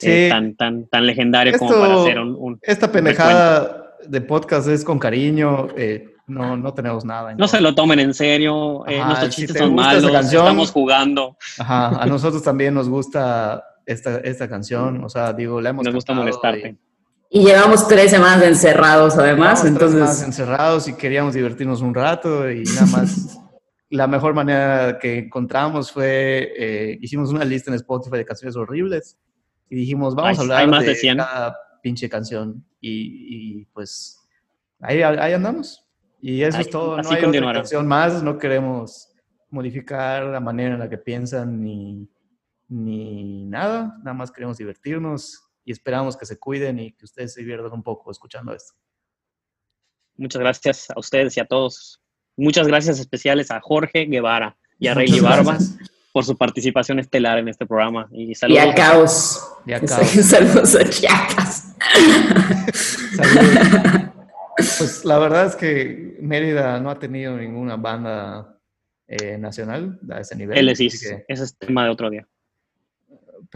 [0.00, 0.28] eh, Sí.
[0.30, 2.36] tan, tan, tan legendario como Esto- para hacer un...
[2.38, 5.68] un- Esta pendejada de podcast es con cariño.
[5.76, 7.30] eh, no, no tenemos nada.
[7.32, 10.10] en no se lo tomen en serio, eh, Ajá, nuestros si chistes te son malos,
[10.10, 15.04] canción- estamos jugando, Ajá, a nosotros también nos gusta esta, esta canción.
[15.04, 16.76] O sea, digo, la hemos nos gusta molestarte.
[17.30, 20.22] Y llevamos tres semanas encerrados además, tres más entonces...
[20.26, 23.38] encerrados y queríamos divertirnos un rato y nada más.
[23.90, 29.18] la mejor manera que encontramos fue, eh, hicimos una lista en Spotify de canciones horribles
[29.68, 31.16] y dijimos, vamos Hay- a hablar hay más de, de 100.
[31.18, 34.20] cada pinche canción y, y, pues
[34.80, 35.82] ahí, ahí andamos.
[36.20, 39.12] Y eso es todo, no hay otra canción más, no queremos
[39.50, 42.08] modificar la manera en la que piensan ni,
[42.68, 47.40] ni nada, nada más queremos divertirnos y esperamos que se cuiden y que ustedes se
[47.40, 48.74] diviertan un poco escuchando esto.
[50.16, 52.02] Muchas gracias a ustedes y a todos.
[52.36, 55.78] Muchas gracias especiales a Jorge Guevara y a Rey Barba gracias.
[56.12, 58.08] por su participación estelar en este programa.
[58.12, 58.62] Y Y saludos.
[58.64, 59.48] a Caos.
[59.66, 60.06] Y a Caos.
[60.08, 61.74] Saludos a Chiapas.
[63.16, 64.10] Saludos.
[64.56, 68.58] Pues la verdad es que Mérida no ha tenido ninguna banda
[69.06, 70.68] eh, nacional a ese nivel.
[70.68, 71.24] Existe.
[71.26, 72.26] que- Ese es tema de otro día.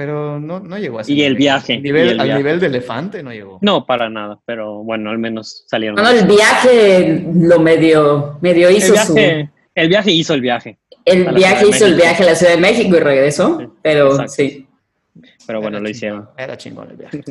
[0.00, 2.38] Pero no, no llegó a ese Y el viaje, Al nivel, el al viaje.
[2.42, 3.58] nivel de elefante no llegó.
[3.60, 5.96] No, para nada, pero bueno, al menos salieron.
[5.96, 9.12] Bueno, el viaje lo medio, medio el, hizo su...
[9.12, 12.60] viaje, el viaje hizo el viaje, El viaje hizo el viaje a la Ciudad de
[12.62, 14.32] México y regresó, Sí, pero exacto.
[14.32, 14.66] sí.
[15.46, 16.28] pero bueno, Era lo chingón, hicieron.
[16.38, 17.22] Era chingón el viaje.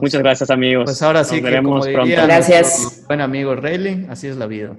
[0.00, 0.86] Muchas gracias, amigos.
[0.86, 2.08] Pues ahora sí Nos que veremos como pronto.
[2.08, 3.04] diría Gracias.
[3.06, 4.74] buen amigo Rayleigh, así es la vida.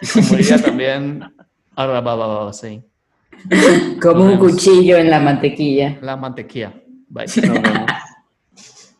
[0.00, 1.24] Y como diría también
[1.74, 2.82] Arrabababasei,
[4.02, 5.98] Como un cuchillo en la mantequilla.
[6.00, 6.72] la mantequilla.
[7.08, 7.26] Bye.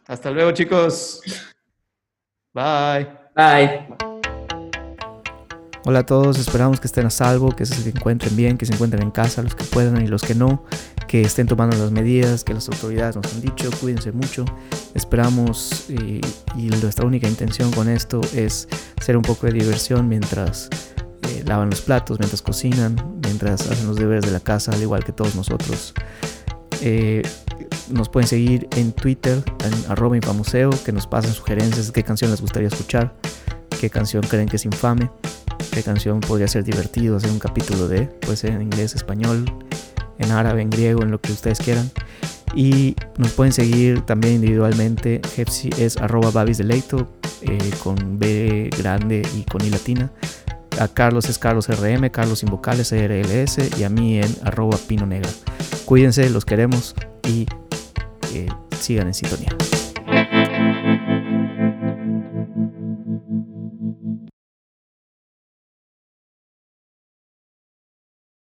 [0.07, 1.21] Hasta luego, chicos.
[2.53, 3.07] Bye.
[3.35, 3.87] Bye.
[5.85, 9.03] Hola a todos, esperamos que estén a salvo, que se encuentren bien, que se encuentren
[9.03, 10.65] en casa, los que puedan y los que no,
[11.07, 14.45] que estén tomando las medidas que las autoridades nos han dicho, cuídense mucho.
[14.95, 16.21] Esperamos y,
[16.57, 18.69] y nuestra única intención con esto es
[19.01, 20.69] ser un poco de diversión mientras
[21.29, 25.05] eh, lavan los platos, mientras cocinan, mientras hacen los deberes de la casa, al igual
[25.05, 25.95] que todos nosotros.
[26.81, 27.23] Eh,
[27.91, 32.41] nos pueden seguir en Twitter, en arroba infamuseo, que nos pasen sugerencias qué canción les
[32.41, 33.15] gustaría escuchar,
[33.81, 35.11] qué canción creen que es infame,
[35.73, 39.45] qué canción podría ser divertido hacer un capítulo de, puede ser en inglés, español,
[40.19, 41.91] en árabe, en griego, en lo que ustedes quieran.
[42.55, 45.21] Y nos pueden seguir también individualmente.
[45.35, 47.07] Jepsi es arroba babisdeleito
[47.43, 50.11] eh, con B grande y con I latina.
[50.79, 55.07] A Carlos es Carlos RM, Carlos sin vocales, RLS y a mí en arroba pino
[55.07, 55.31] negra.
[55.85, 56.95] Cuídense, los queremos
[57.27, 57.47] y
[58.35, 58.49] eh,
[58.79, 59.57] sigan en sintonía.